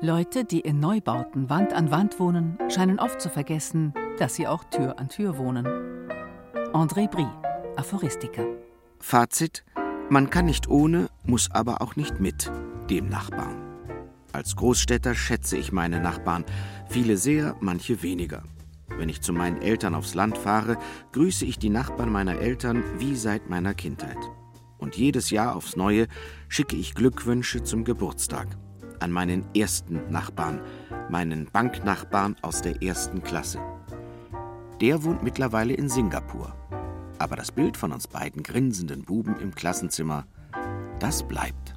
Leute, 0.00 0.44
die 0.44 0.60
in 0.60 0.78
Neubauten 0.78 1.50
Wand 1.50 1.72
an 1.72 1.90
Wand 1.90 2.20
wohnen, 2.20 2.56
scheinen 2.68 3.00
oft 3.00 3.20
zu 3.20 3.28
vergessen, 3.28 3.92
dass 4.18 4.36
sie 4.36 4.46
auch 4.46 4.62
Tür 4.64 4.96
an 4.98 5.08
Tür 5.08 5.38
wohnen. 5.38 5.66
André 6.72 7.10
Brie, 7.10 7.26
Aphoristiker. 7.76 8.46
Fazit: 9.00 9.64
Man 10.08 10.30
kann 10.30 10.46
nicht 10.46 10.68
ohne, 10.68 11.08
muss 11.24 11.50
aber 11.50 11.82
auch 11.82 11.96
nicht 11.96 12.20
mit 12.20 12.50
dem 12.88 13.08
Nachbarn. 13.08 13.67
Als 14.38 14.54
Großstädter 14.54 15.16
schätze 15.16 15.56
ich 15.56 15.72
meine 15.72 15.98
Nachbarn, 15.98 16.44
viele 16.88 17.16
sehr, 17.16 17.56
manche 17.58 18.04
weniger. 18.04 18.44
Wenn 18.96 19.08
ich 19.08 19.20
zu 19.20 19.32
meinen 19.32 19.60
Eltern 19.60 19.96
aufs 19.96 20.14
Land 20.14 20.38
fahre, 20.38 20.76
grüße 21.10 21.44
ich 21.44 21.58
die 21.58 21.70
Nachbarn 21.70 22.12
meiner 22.12 22.38
Eltern 22.38 22.84
wie 22.98 23.16
seit 23.16 23.50
meiner 23.50 23.74
Kindheit. 23.74 24.16
Und 24.78 24.96
jedes 24.96 25.30
Jahr 25.30 25.56
aufs 25.56 25.74
Neue 25.74 26.06
schicke 26.46 26.76
ich 26.76 26.94
Glückwünsche 26.94 27.64
zum 27.64 27.82
Geburtstag 27.82 28.56
an 29.00 29.10
meinen 29.10 29.44
ersten 29.56 30.08
Nachbarn, 30.08 30.60
meinen 31.10 31.46
Banknachbarn 31.50 32.36
aus 32.40 32.62
der 32.62 32.80
ersten 32.80 33.24
Klasse. 33.24 33.58
Der 34.80 35.02
wohnt 35.02 35.24
mittlerweile 35.24 35.74
in 35.74 35.88
Singapur. 35.88 36.54
Aber 37.18 37.34
das 37.34 37.50
Bild 37.50 37.76
von 37.76 37.90
uns 37.90 38.06
beiden 38.06 38.44
grinsenden 38.44 39.02
Buben 39.02 39.34
im 39.40 39.52
Klassenzimmer, 39.52 40.28
das 41.00 41.26
bleibt. 41.26 41.67